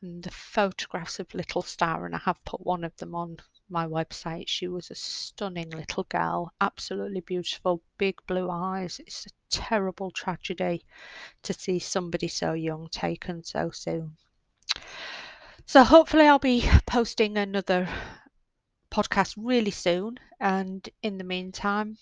And 0.00 0.22
the 0.22 0.30
photographs 0.30 1.18
of 1.18 1.34
little 1.34 1.62
Star, 1.62 2.06
and 2.06 2.14
I 2.14 2.18
have 2.18 2.44
put 2.44 2.64
one 2.64 2.84
of 2.84 2.96
them 2.96 3.14
on 3.14 3.38
my 3.68 3.86
website. 3.86 4.48
She 4.48 4.68
was 4.68 4.90
a 4.90 4.94
stunning 4.94 5.70
little 5.70 6.04
girl, 6.04 6.52
absolutely 6.60 7.20
beautiful, 7.20 7.82
big 7.98 8.16
blue 8.26 8.50
eyes. 8.50 9.00
It's 9.00 9.26
a 9.26 9.30
terrible 9.50 10.10
tragedy 10.10 10.84
to 11.42 11.52
see 11.52 11.78
somebody 11.78 12.28
so 12.28 12.52
young 12.52 12.88
taken 12.90 13.42
so 13.44 13.70
soon. 13.70 14.16
So, 15.66 15.82
hopefully, 15.82 16.26
I'll 16.26 16.38
be 16.38 16.68
posting 16.86 17.38
another 17.38 17.88
podcast 18.90 19.34
really 19.36 19.70
soon. 19.70 20.18
And 20.40 20.88
in 21.02 21.18
the 21.18 21.24
meantime, 21.24 21.96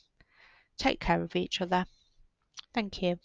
take 0.77 1.01
care 1.01 1.23
of 1.23 1.37
each 1.37 1.61
other. 1.61 1.87
Thank 2.75 3.03
you. 3.03 3.19